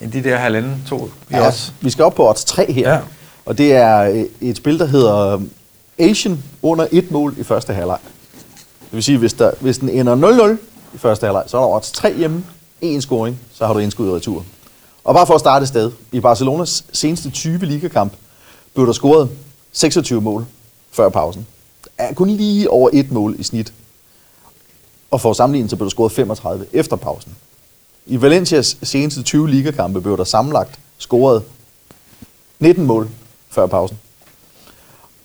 end 0.04 0.12
de 0.12 0.25
der 0.25 0.37
halvanden, 0.37 0.82
to 0.88 1.06
i 1.06 1.11
Ja, 1.30 1.46
os. 1.46 1.73
vi 1.80 1.90
skal 1.90 2.04
op 2.04 2.14
på 2.14 2.28
odds 2.28 2.44
3 2.44 2.73
her, 2.73 2.90
Ja. 2.92 3.00
og 3.46 3.58
det 3.58 3.73
er 3.73 4.00
øh, 4.11 4.25
et 4.40 4.56
spil, 4.56 4.78
der 4.78 4.87
hedder 4.87 5.40
Asian 5.99 6.42
under 6.62 6.87
et 6.92 7.11
mål 7.11 7.34
i 7.38 7.42
første 7.42 7.73
halvleg. 7.75 7.99
vil 8.90 9.02
sige, 9.02 9.18
hvis, 9.18 9.32
der, 9.32 9.50
hvis 9.61 9.78
den 9.78 9.88
ender 9.88 10.56
0-0 10.56 10.94
i 10.94 10.99
første 10.99 11.26
halvleg, 11.26 11.42
så 11.46 11.56
er 11.56 11.61
der 11.61 11.68
odds 11.68 11.92
3 11.92 12.14
hjemme, 12.16 12.44
en 12.80 13.00
scoring, 13.02 13.40
så 13.52 13.66
har 13.66 13.73
du 13.73 13.78
indskud 13.78 14.08
i 14.08 14.11
retur. 14.12 14.44
Og 15.04 15.14
bare 15.14 15.26
for 15.26 15.34
at 15.34 15.40
starte 15.40 15.62
et 15.62 15.68
sted. 15.68 15.90
I 16.12 16.20
Barcelonas 16.20 16.84
seneste 16.92 17.30
20 17.30 17.58
ligakamp 17.58 18.12
blev 18.75 18.87
der 18.87 18.92
scoret 18.92 19.30
26 19.73 20.20
mål 20.20 20.46
før 20.92 21.08
pausen. 21.08 21.46
Er 21.99 22.14
kun 22.14 22.28
lige 22.30 22.70
over 22.70 22.90
et 22.92 23.12
mål 23.12 23.37
i 23.38 23.42
snit. 23.42 23.73
Og 25.11 25.20
for 25.20 25.32
sammenligning, 25.32 25.70
så 25.70 25.76
blev 25.76 25.87
der 25.87 25.90
scoret 25.90 26.12
35 26.12 26.66
efter 26.73 26.96
pausen. 26.96 27.37
I 28.06 28.23
Valencias 28.23 28.76
seneste 28.82 29.23
20 29.23 29.50
ligakampe 29.50 30.00
blev 30.00 30.16
der 30.16 30.25
sammenlagt 30.25 30.78
scoret 30.99 31.42
19 32.58 32.87
mål 32.87 33.08
før 33.50 33.66
pausen. 33.66 33.99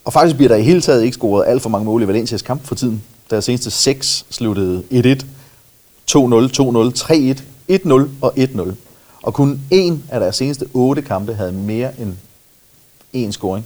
Og 0.05 0.13
faktisk 0.13 0.36
bliver 0.36 0.50
der 0.50 0.55
i 0.55 0.63
hele 0.63 0.81
taget 0.81 1.03
ikke 1.03 1.15
scoret 1.15 1.48
alt 1.48 1.62
for 1.62 1.69
mange 1.69 1.86
mål 1.86 2.03
i 2.03 2.07
Valencias 2.07 2.41
kamp 2.41 2.65
for 2.65 2.75
tiden. 2.75 3.03
Deres 3.29 3.45
seneste 3.45 3.71
6 3.71 4.25
sluttede 4.29 4.83
1-1, 4.91 4.95
2-0, 6.12 6.17
2-0, 6.17 6.21
3-1, 7.31 7.41
1-0 7.71 8.07
og 8.21 8.33
1-0. 8.38 8.71
Og 9.24 9.33
kun 9.33 9.62
en 9.71 10.03
af 10.09 10.19
deres 10.19 10.36
seneste 10.36 10.65
8 10.74 11.01
kampe 11.01 11.33
havde 11.33 11.51
mere 11.51 12.00
end 12.00 12.13
en 13.13 13.31
scoring. 13.31 13.65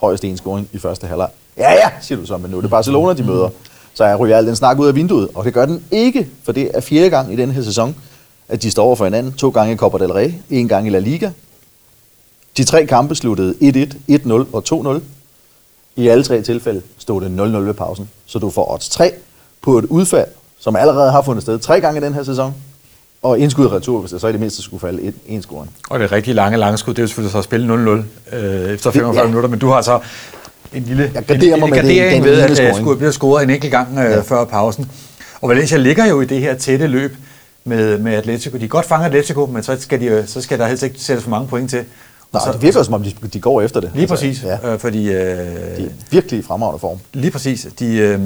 Højst 0.00 0.24
en 0.24 0.36
scoring 0.36 0.68
i 0.72 0.78
første 0.78 1.06
halvleg. 1.06 1.30
Ja, 1.56 1.72
ja, 1.72 1.90
siger 2.00 2.18
du 2.18 2.26
så, 2.26 2.36
men 2.36 2.50
nu 2.50 2.56
er 2.56 2.60
det 2.60 2.70
Barcelona, 2.70 3.12
de 3.12 3.22
møder. 3.22 3.50
Så 3.94 4.04
jeg 4.04 4.18
ryger 4.18 4.36
al 4.36 4.46
den 4.46 4.56
snak 4.56 4.78
ud 4.78 4.86
af 4.88 4.94
vinduet, 4.94 5.28
og 5.34 5.44
det 5.44 5.54
gør 5.54 5.66
den 5.66 5.84
ikke, 5.90 6.28
for 6.44 6.52
det 6.52 6.70
er 6.74 6.80
fjerde 6.80 7.10
gang 7.10 7.32
i 7.32 7.36
den 7.36 7.50
her 7.50 7.62
sæson, 7.62 7.96
at 8.48 8.62
de 8.62 8.70
står 8.70 8.84
over 8.84 8.96
for 8.96 9.04
hinanden. 9.04 9.32
To 9.32 9.50
gange 9.50 9.72
i 9.72 9.76
Copa 9.76 9.98
del 9.98 10.12
Rey, 10.12 10.32
en 10.50 10.68
gang 10.68 10.86
i 10.86 10.90
La 10.90 10.98
Liga. 10.98 11.30
De 12.56 12.64
tre 12.64 12.86
kampe 12.86 13.14
sluttede 13.14 13.54
1-1, 14.10 14.14
1-0 14.14 14.32
og 14.32 14.64
2-0. 14.96 15.00
I 15.96 16.08
alle 16.08 16.24
tre 16.24 16.42
tilfælde 16.42 16.82
stod 16.98 17.20
det 17.20 17.28
0-0 17.38 17.56
ved 17.56 17.74
pausen. 17.74 18.08
Så 18.26 18.38
du 18.38 18.50
får 18.50 18.72
odds 18.72 18.88
3 18.88 19.12
på 19.62 19.78
et 19.78 19.84
udfald, 19.84 20.28
som 20.58 20.76
allerede 20.76 21.10
har 21.10 21.22
fundet 21.22 21.42
sted 21.42 21.58
tre 21.58 21.80
gange 21.80 22.00
i 22.00 22.04
den 22.04 22.14
her 22.14 22.22
sæson, 22.22 22.54
og 23.22 23.38
indskud 23.38 23.72
retur, 23.72 24.00
hvis 24.00 24.10
det 24.10 24.20
så 24.20 24.28
i 24.28 24.32
det 24.32 24.40
mindste 24.40 24.62
skulle 24.62 24.80
falde 24.80 25.02
et, 25.02 25.14
en 25.26 25.42
scoring. 25.42 25.72
Og 25.90 25.98
det 25.98 26.12
rigtig 26.12 26.34
lange, 26.34 26.58
lange 26.58 26.78
skud, 26.78 26.94
det 26.94 26.98
er 26.98 27.02
jo 27.02 27.06
selvfølgelig 27.06 27.32
så 27.32 27.38
at 27.38 27.44
spille 27.44 28.02
0-0 28.30 28.36
øh, 28.36 28.70
efter 28.74 28.90
45 28.90 29.22
ja. 29.22 29.26
minutter, 29.26 29.48
men 29.48 29.58
du 29.58 29.68
har 29.68 29.82
så 29.82 30.00
en 30.72 30.82
lille 30.82 31.10
Jeg 31.14 31.24
en, 31.30 31.40
mig 31.40 31.54
en 31.54 31.60
med 31.60 31.68
det, 31.68 31.74
gardering 31.74 32.24
den 32.24 32.24
ved, 32.24 32.40
at 32.40 32.68
øh, 32.68 32.74
skulle 32.74 32.96
bliver 32.96 33.10
scoret 33.10 33.42
en 33.42 33.50
enkelt 33.50 33.72
gang 33.72 33.98
øh. 33.98 34.04
Ja. 34.04 34.20
før 34.20 34.44
pausen. 34.44 34.90
Og 35.40 35.48
Valencia 35.48 35.78
ligger 35.78 36.06
jo 36.06 36.20
i 36.20 36.24
det 36.24 36.40
her 36.40 36.54
tætte 36.54 36.86
løb 36.86 37.16
med, 37.66 37.98
med 37.98 38.14
Atletico. 38.14 38.58
De 38.58 38.68
godt 38.68 38.86
fange 38.86 39.06
Atletico, 39.06 39.46
men 39.46 39.62
så 39.62 39.76
skal, 39.80 40.00
de, 40.00 40.26
så 40.26 40.40
skal 40.40 40.58
der 40.58 40.66
helst 40.66 40.82
ikke 40.82 41.00
sættes 41.00 41.24
for 41.24 41.30
mange 41.30 41.48
point 41.48 41.70
til. 41.70 41.84
Nej, 42.32 42.42
så, 42.44 42.52
det 42.52 42.62
virker 42.62 42.82
som 42.82 42.94
om, 42.94 43.02
de, 43.02 43.14
de 43.32 43.40
går 43.40 43.62
efter 43.62 43.80
det. 43.80 43.90
Lige 43.94 44.06
præcis, 44.06 44.42
ja, 44.42 44.72
øh, 44.72 44.78
fordi 44.78 45.08
øh, 45.08 45.16
de 45.76 45.84
er 45.84 45.88
virkelig 46.10 46.38
i 46.38 46.42
fremragende 46.42 46.78
form. 46.78 46.98
lige 47.12 47.30
præcis, 47.30 47.68
de, 47.78 47.96
øh, 47.96 48.20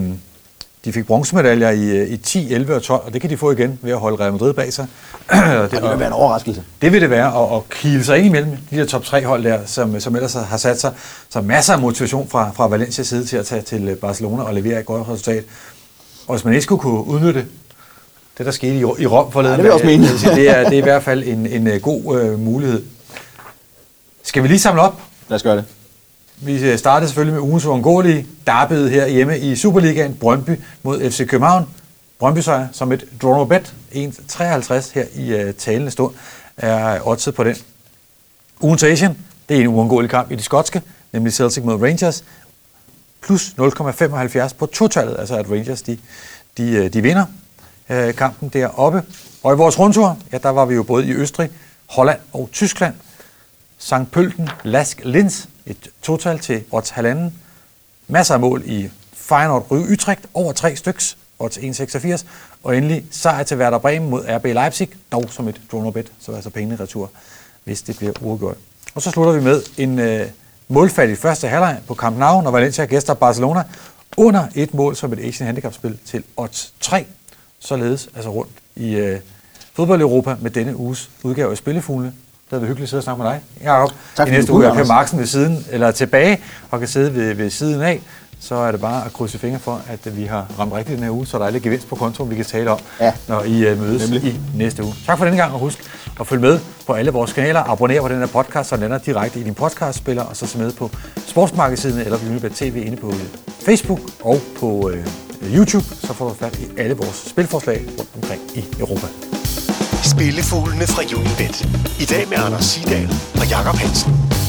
de 0.85 0.92
fik 0.92 1.06
bronzemedaljer 1.06 1.70
i, 1.70 1.85
øh, 1.85 2.09
i 2.09 2.16
10, 2.16 2.52
11 2.52 2.75
og 2.75 2.82
12, 2.82 3.02
og 3.06 3.12
det 3.12 3.20
kan 3.20 3.30
de 3.30 3.37
få 3.37 3.50
igen 3.50 3.78
ved 3.82 3.92
at 3.92 3.99
holde 3.99 4.16
Real 4.16 4.32
Madrid 4.32 4.52
bag 4.52 4.73
sig. 4.73 4.87
Og 5.30 5.70
Det 5.70 5.82
vil 5.82 5.99
være 5.99 6.06
en 6.06 6.12
overraskelse. 6.12 6.62
Det 6.82 6.92
vil 6.92 7.00
det 7.00 7.11
være, 7.11 7.42
at, 7.42 7.56
at 7.56 7.68
kile 7.68 8.04
sig 8.04 8.18
ind 8.18 8.26
imellem 8.26 8.56
de 8.70 8.76
der 8.76 8.85
top 8.87 9.04
3 9.04 9.25
hold 9.25 9.44
der, 9.44 9.59
som, 9.66 10.00
som 10.00 10.16
ellers 10.16 10.35
har 10.35 10.56
sat 10.56 10.80
sig. 10.80 10.92
Så 11.28 11.40
masser 11.40 11.73
af 11.73 11.80
motivation 11.80 12.28
fra, 12.28 12.50
fra 12.54 12.68
Valencias 12.68 13.06
side 13.06 13.25
til 13.25 13.37
at 13.37 13.47
tage 13.47 13.62
til 13.62 13.97
Barcelona 14.00 14.42
og 14.42 14.54
levere 14.54 14.80
et 14.80 14.87
godt 14.87 15.09
resultat. 15.09 15.44
Og 16.26 16.35
hvis 16.35 16.44
man 16.44 16.54
ikke 16.54 16.64
skulle 16.64 16.80
kunne 16.80 17.06
udnytte 17.06 17.47
det, 18.40 18.47
der 18.47 18.52
skete 18.52 18.75
i, 18.75 18.78
i 18.78 19.06
Rom 19.06 19.32
forleden, 19.32 19.56
Ja, 19.56 19.62
det 19.62 19.73
også 19.73 19.87
dag, 19.87 19.99
mene. 19.99 20.18
sige, 20.18 20.35
det, 20.35 20.50
er, 20.50 20.64
det 20.64 20.73
er 20.73 20.78
i 20.78 20.80
hvert 20.80 21.02
fald 21.02 21.25
en, 21.26 21.47
en 21.47 21.66
øh, 21.66 21.80
god 21.80 22.20
øh, 22.20 22.38
mulighed. 22.38 22.82
Skal 24.23 24.42
vi 24.42 24.49
lige 24.49 24.59
samle 24.59 24.82
op? 24.82 25.00
Lad 25.28 25.37
os 25.37 25.42
gøre 25.42 25.56
det. 25.56 25.64
Vi 26.37 26.64
øh, 26.64 26.78
startede 26.78 27.09
selvfølgelig 27.09 27.35
med 27.35 27.42
ugens 27.42 27.64
uundgåelige 27.64 28.26
derbyet 28.47 28.90
her 28.90 29.06
hjemme 29.06 29.38
i 29.38 29.56
Superligaen. 29.56 30.14
Brøndby 30.14 30.61
mod 30.82 31.11
FC 31.11 31.26
København. 31.26 31.66
Brøndby 32.18 32.38
sejr 32.38 32.68
som 32.73 32.92
et 32.92 33.04
draw 33.23 33.35
no 33.35 33.44
bet. 33.44 33.75
1,53 33.92 34.94
her 34.94 35.04
i 35.15 35.45
uh, 35.45 35.54
talende 35.54 35.91
stund 35.91 36.15
er 36.56 37.08
oddset 37.08 37.34
på 37.34 37.45
den. 37.45 37.56
Ugens 38.60 38.82
Asian, 38.82 39.17
det 39.49 39.56
er 39.56 39.60
en 39.60 39.67
uundgåelig 39.67 40.10
kamp 40.10 40.30
i 40.30 40.34
de 40.34 40.43
skotske, 40.43 40.82
nemlig 41.12 41.32
Celtic 41.32 41.65
mod 41.65 41.82
Rangers. 41.82 42.25
Plus 43.23 43.54
0,75 43.60 44.54
på 44.58 44.67
totallet, 44.67 45.17
altså 45.19 45.36
at 45.36 45.50
Rangers 45.50 45.82
de, 45.82 45.99
de, 46.58 46.71
øh, 46.71 46.93
de 46.93 47.02
vinder 47.02 47.25
øh, 47.91 48.15
kampen 48.15 48.49
deroppe. 48.49 49.03
Og 49.43 49.55
i 49.55 49.57
vores 49.57 49.79
rundtur, 49.79 50.19
ja, 50.33 50.39
der 50.39 50.49
var 50.49 50.65
vi 50.65 50.75
jo 50.75 50.83
både 50.83 51.07
i 51.07 51.13
Østrig, 51.13 51.50
Holland 51.87 52.19
og 52.33 52.49
Tyskland. 52.53 52.95
St. 53.79 54.11
Pølten, 54.13 54.49
Lask, 54.65 55.00
Linz, 55.05 55.47
et 55.67 55.91
total 56.03 56.39
til 56.39 56.65
odds 56.71 56.91
halvanden. 56.91 57.35
Masser 58.09 58.35
af 58.35 58.41
mål 58.41 58.63
i 58.67 58.91
Feyenoord, 59.13 59.67
Røge, 59.71 59.93
Utrecht, 59.93 60.26
over 60.35 60.53
tre 60.53 60.76
styks, 60.76 61.17
odds 61.39 61.59
1,86. 61.59 62.26
Og 62.63 62.76
endelig 62.76 63.05
sejr 63.11 63.43
til 63.43 63.59
Werder 63.59 63.79
Bremen 63.79 64.11
mod 64.11 64.25
RB 64.29 64.45
Leipzig, 64.45 64.89
dog 65.13 65.25
som 65.31 65.49
et 65.49 65.61
draw 65.73 65.83
no 65.83 65.91
bet, 65.91 66.13
så 66.21 66.33
altså 66.33 66.50
pengene 66.50 66.76
retur, 66.76 67.11
hvis 67.65 67.83
det 67.83 67.97
bliver 67.97 68.13
uafgjort. 68.21 68.57
Og 68.95 69.03
så 69.03 69.11
slutter 69.11 69.33
vi 69.33 69.41
med 69.41 69.63
en 69.76 69.99
øh, 69.99 70.26
målfattig 70.69 71.19
første 71.19 71.49
halvleg 71.49 71.79
på 71.87 71.95
Camp 71.95 72.19
Nou, 72.19 72.43
når 72.43 72.50
Valencia 72.50 72.85
gæster 72.85 73.15
Barcelona, 73.15 73.63
under 74.17 74.47
et 74.55 74.75
mål 74.75 74.97
som 74.97 75.13
et 75.13 75.19
Asian 75.19 75.47
Handicap-spil 75.47 75.99
til 76.07 76.25
odds 76.37 76.73
3. 76.81 77.07
Således 77.60 78.08
altså 78.16 78.30
rundt 78.30 78.50
i 78.76 78.94
øh, 78.94 79.20
fodbold-Europa 79.76 80.36
med 80.40 80.50
denne 80.50 80.76
uges 80.76 81.10
udgave 81.23 81.50
af 81.50 81.56
Spillefuglene. 81.56 82.06
Det 82.44 82.50
har 82.50 82.58
været 82.58 82.68
hyggeligt 82.68 82.86
at 82.86 82.88
sidde 82.90 83.00
og 83.00 83.04
snakke 83.04 83.23
med 83.23 83.30
dig, 83.30 83.40
Jacob. 83.64 83.90
Tak, 84.16 84.28
I 84.28 84.30
næste 84.30 84.52
uge 84.52 84.66
er 84.66 84.75
Per. 84.75 84.84
Marksen 84.84 85.18
ved 85.18 85.26
siden, 85.26 85.66
eller 85.70 85.90
tilbage, 85.90 86.40
og 86.70 86.78
kan 86.78 86.88
sidde 86.88 87.14
ved, 87.14 87.34
ved 87.34 87.50
siden 87.50 87.82
af. 87.82 88.00
Så 88.42 88.54
er 88.54 88.70
det 88.73 88.80
bare 88.80 89.04
at 89.06 89.12
krydse 89.12 89.38
fingre 89.38 89.58
for, 89.58 89.80
at 89.88 90.16
vi 90.16 90.25
har 90.25 90.46
ramt 90.58 90.73
rigtigt 90.73 90.96
den 90.96 91.04
her 91.04 91.10
uge, 91.10 91.26
så 91.26 91.38
der 91.38 91.46
er 91.46 91.50
lidt 91.50 91.62
gevinst 91.62 91.88
på 91.88 91.94
kontoen, 91.96 92.30
vi 92.30 92.34
kan 92.36 92.44
tale 92.44 92.70
om, 92.70 92.78
Ja. 93.00 93.12
når 93.28 93.42
I 93.42 93.73
uh, 93.73 93.78
mødes 93.78 94.10
Nemlig. 94.10 94.32
i 94.32 94.40
næste 94.54 94.84
uge. 94.84 94.94
Tak 95.06 95.18
for 95.18 95.25
denne 95.25 95.40
gang, 95.40 95.52
og 95.52 95.58
husk 95.58 95.78
at 96.20 96.26
følge 96.26 96.40
med 96.42 96.58
på 96.86 96.92
alle 96.92 97.10
vores 97.10 97.32
kanaler. 97.32 97.60
Abonner 97.70 98.00
på 98.00 98.08
den 98.08 98.18
her 98.18 98.26
podcast, 98.26 98.68
så 98.68 98.76
den 98.76 98.80
lander 98.82 98.99
direkte 98.99 99.40
i 99.40 99.42
din 99.42 99.54
podcastspiller, 99.54 100.23
og 100.23 100.36
så 100.36 100.46
se 100.46 100.58
med 100.58 100.73
på 100.73 100.90
Sportsmagasinet 101.26 102.00
eller 102.04 102.18
Unibet 102.30 102.52
TV 102.52 102.82
inde 102.86 102.96
på 102.96 103.08
øh, 103.08 103.20
Facebook 103.66 104.00
og 104.20 104.38
på 104.60 104.90
øh, 104.90 105.06
YouTube. 105.43 105.85
Så 105.85 106.15
får 106.15 106.29
du 106.29 106.35
fat 106.35 106.59
i 106.59 106.69
alle 106.79 106.95
vores 106.95 107.17
spilforslag 107.31 107.87
rundt 107.99 108.11
omkring 108.15 108.43
i 108.55 108.65
Europa. 108.81 109.07
Spillefuglene 110.03 110.87
fra 110.87 111.03
Unibet. 111.03 111.69
I 112.00 112.05
dag 112.05 112.29
med 112.29 112.39
Anders 112.39 112.65
Sidal 112.65 113.09
og 113.41 113.50
Jakob 113.50 113.75
Hansen. 113.75 114.40